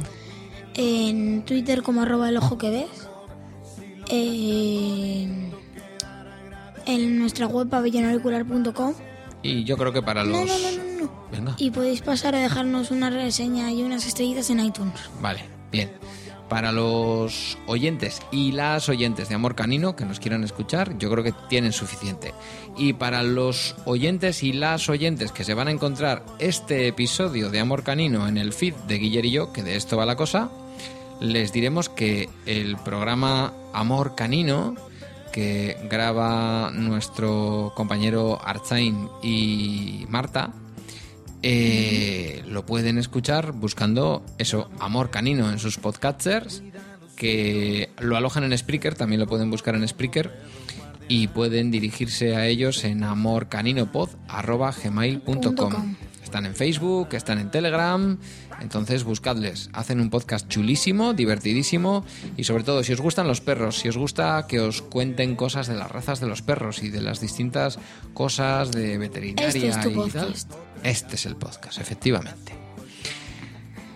En 0.74 1.44
Twitter 1.44 1.82
como 1.82 2.02
arroba 2.02 2.28
el 2.28 2.36
ojo 2.36 2.58
que 2.58 2.70
ves. 2.70 3.08
En, 4.08 5.50
en 6.86 7.18
nuestra 7.18 7.46
web 7.46 7.68
pabellonauricular.com. 7.68 8.94
Y 9.42 9.64
yo 9.64 9.76
creo 9.76 9.92
que 9.92 10.02
para 10.02 10.24
los... 10.24 10.36
No, 10.36 10.44
no, 10.44 10.58
no, 10.58 10.70
no, 10.70 11.00
no. 11.04 11.28
Venga, 11.32 11.54
Y 11.58 11.70
podéis 11.70 12.02
pasar 12.02 12.34
a 12.34 12.40
dejarnos 12.40 12.90
una 12.90 13.08
reseña 13.08 13.70
y 13.72 13.82
unas 13.82 14.06
estrellitas 14.06 14.50
en 14.50 14.60
iTunes. 14.60 14.94
vale, 15.22 15.44
bien. 15.70 15.90
Para 16.50 16.72
los 16.72 17.56
oyentes 17.66 18.20
y 18.32 18.50
las 18.50 18.88
oyentes 18.88 19.28
de 19.28 19.36
Amor 19.36 19.54
Canino 19.54 19.94
que 19.94 20.04
nos 20.04 20.18
quieran 20.18 20.42
escuchar, 20.42 20.98
yo 20.98 21.08
creo 21.08 21.22
que 21.22 21.32
tienen 21.48 21.72
suficiente. 21.72 22.34
Y 22.76 22.94
para 22.94 23.22
los 23.22 23.76
oyentes 23.84 24.42
y 24.42 24.52
las 24.52 24.88
oyentes 24.88 25.30
que 25.30 25.44
se 25.44 25.54
van 25.54 25.68
a 25.68 25.70
encontrar 25.70 26.24
este 26.40 26.88
episodio 26.88 27.50
de 27.50 27.60
Amor 27.60 27.84
Canino 27.84 28.26
en 28.26 28.36
el 28.36 28.52
feed 28.52 28.74
de 28.88 28.98
Guiller 28.98 29.26
y 29.26 29.30
yo, 29.30 29.52
que 29.52 29.62
de 29.62 29.76
esto 29.76 29.96
va 29.96 30.04
la 30.04 30.16
cosa, 30.16 30.50
les 31.20 31.52
diremos 31.52 31.88
que 31.88 32.28
el 32.46 32.76
programa 32.78 33.52
Amor 33.72 34.16
Canino, 34.16 34.74
que 35.32 35.76
graba 35.88 36.72
nuestro 36.72 37.72
compañero 37.76 38.40
Arzain 38.44 39.08
y 39.22 40.04
Marta, 40.08 40.52
eh, 41.42 42.42
lo 42.46 42.64
pueden 42.66 42.98
escuchar 42.98 43.52
buscando 43.52 44.22
eso, 44.38 44.68
Amor 44.78 45.10
Canino 45.10 45.50
en 45.50 45.58
sus 45.58 45.78
podcasters, 45.78 46.62
que 47.16 47.88
lo 47.98 48.16
alojan 48.16 48.44
en 48.44 48.56
Spreaker, 48.56 48.94
también 48.94 49.20
lo 49.20 49.26
pueden 49.26 49.50
buscar 49.50 49.74
en 49.74 49.88
Spreaker 49.88 50.30
y 51.08 51.26
pueden 51.28 51.70
dirigirse 51.70 52.36
a 52.36 52.46
ellos 52.46 52.84
en 52.84 53.02
amorcaninopod.gmail.com. 53.02 55.96
Están 56.30 56.46
en 56.46 56.54
Facebook, 56.54 57.08
están 57.14 57.40
en 57.40 57.50
Telegram, 57.50 58.16
entonces 58.60 59.02
buscadles. 59.02 59.68
Hacen 59.72 59.98
un 60.00 60.10
podcast 60.10 60.46
chulísimo, 60.46 61.12
divertidísimo 61.12 62.04
y 62.36 62.44
sobre 62.44 62.62
todo 62.62 62.84
si 62.84 62.92
os 62.92 63.00
gustan 63.00 63.26
los 63.26 63.40
perros, 63.40 63.78
si 63.80 63.88
os 63.88 63.96
gusta 63.96 64.46
que 64.46 64.60
os 64.60 64.80
cuenten 64.80 65.34
cosas 65.34 65.66
de 65.66 65.74
las 65.74 65.90
razas 65.90 66.20
de 66.20 66.28
los 66.28 66.40
perros 66.42 66.84
y 66.84 66.88
de 66.88 67.00
las 67.02 67.20
distintas 67.20 67.80
cosas 68.14 68.70
de 68.70 68.96
veterinaria 68.96 69.48
Este 69.48 69.66
es 69.66 69.80
tu 69.80 69.88
y 69.90 69.94
tal, 69.94 69.94
podcast. 70.04 70.52
este 70.84 71.16
es 71.16 71.26
el 71.26 71.34
podcast, 71.34 71.80
efectivamente. 71.80 72.52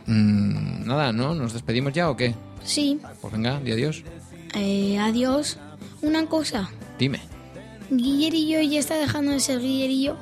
Mm, 0.06 0.86
nada, 0.88 1.12
¿no? 1.12 1.36
¿Nos 1.36 1.52
despedimos 1.52 1.92
ya 1.92 2.10
o 2.10 2.16
qué? 2.16 2.34
Sí. 2.64 2.98
Pues 3.20 3.32
venga, 3.32 3.60
di 3.60 3.70
adiós. 3.70 4.02
Eh, 4.56 4.98
adiós. 4.98 5.56
Una 6.02 6.26
cosa. 6.26 6.68
Dime. 6.98 7.20
Guillerillo 7.90 8.60
ya 8.60 8.80
está 8.80 8.96
dejando 8.96 9.30
de 9.30 9.38
ser 9.38 9.60
Guillerillo 9.60 10.16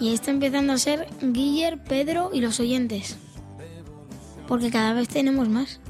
y 0.00 0.12
está 0.12 0.30
empezando 0.30 0.72
a 0.72 0.78
ser 0.78 1.08
Guiller, 1.20 1.82
Pedro 1.82 2.30
y 2.32 2.40
los 2.40 2.60
oyentes. 2.60 3.16
Porque 4.48 4.70
cada 4.70 4.92
vez 4.92 5.08
tenemos 5.08 5.48
más. 5.48 5.80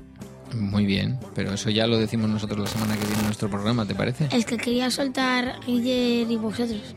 Muy 0.55 0.87
bien, 0.87 1.19
pero 1.35 1.53
eso 1.53 1.71
ya 1.71 1.87
lo 1.87 1.99
decimos 1.99 2.31
nosotros 2.31 2.61
la 2.61 2.67
semana 2.67 2.95
que 2.95 3.05
viene 3.07 3.19
en 3.19 3.27
nuestro 3.27 3.51
programa, 3.51 3.87
¿te 3.87 3.95
parece? 3.95 4.29
Es 4.31 4.45
que 4.45 4.57
quería 4.57 4.91
soltar 4.91 5.59
Guiller 5.67 6.31
y 6.31 6.37
vosotros. 6.37 6.95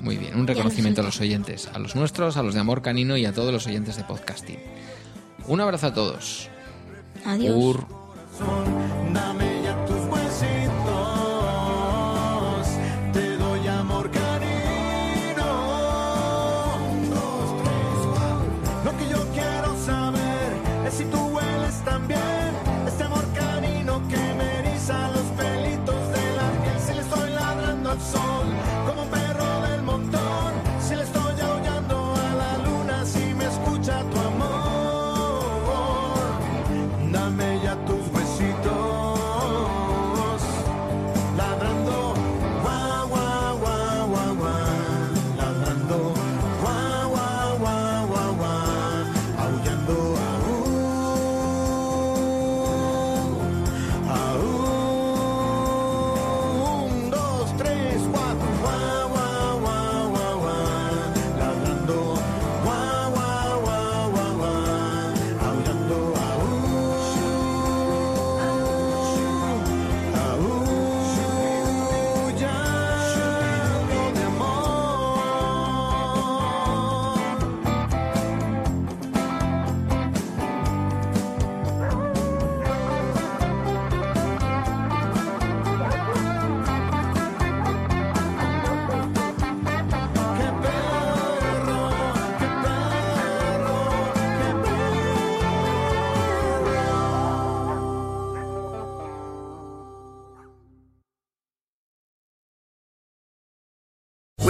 Muy 0.00 0.16
bien, 0.16 0.38
un 0.38 0.46
reconocimiento 0.46 1.00
a 1.00 1.04
los 1.04 1.20
oyentes, 1.20 1.68
a 1.74 1.78
los 1.78 1.96
nuestros, 1.96 2.36
a 2.36 2.42
los 2.42 2.54
de 2.54 2.60
Amor 2.60 2.82
Canino 2.82 3.16
y 3.16 3.26
a 3.26 3.32
todos 3.32 3.52
los 3.52 3.66
oyentes 3.66 3.96
de 3.96 4.04
podcasting. 4.04 4.58
Un 5.46 5.60
abrazo 5.60 5.88
a 5.88 5.94
todos. 5.94 6.48
Adiós. 7.24 7.54
Ur. 7.56 7.86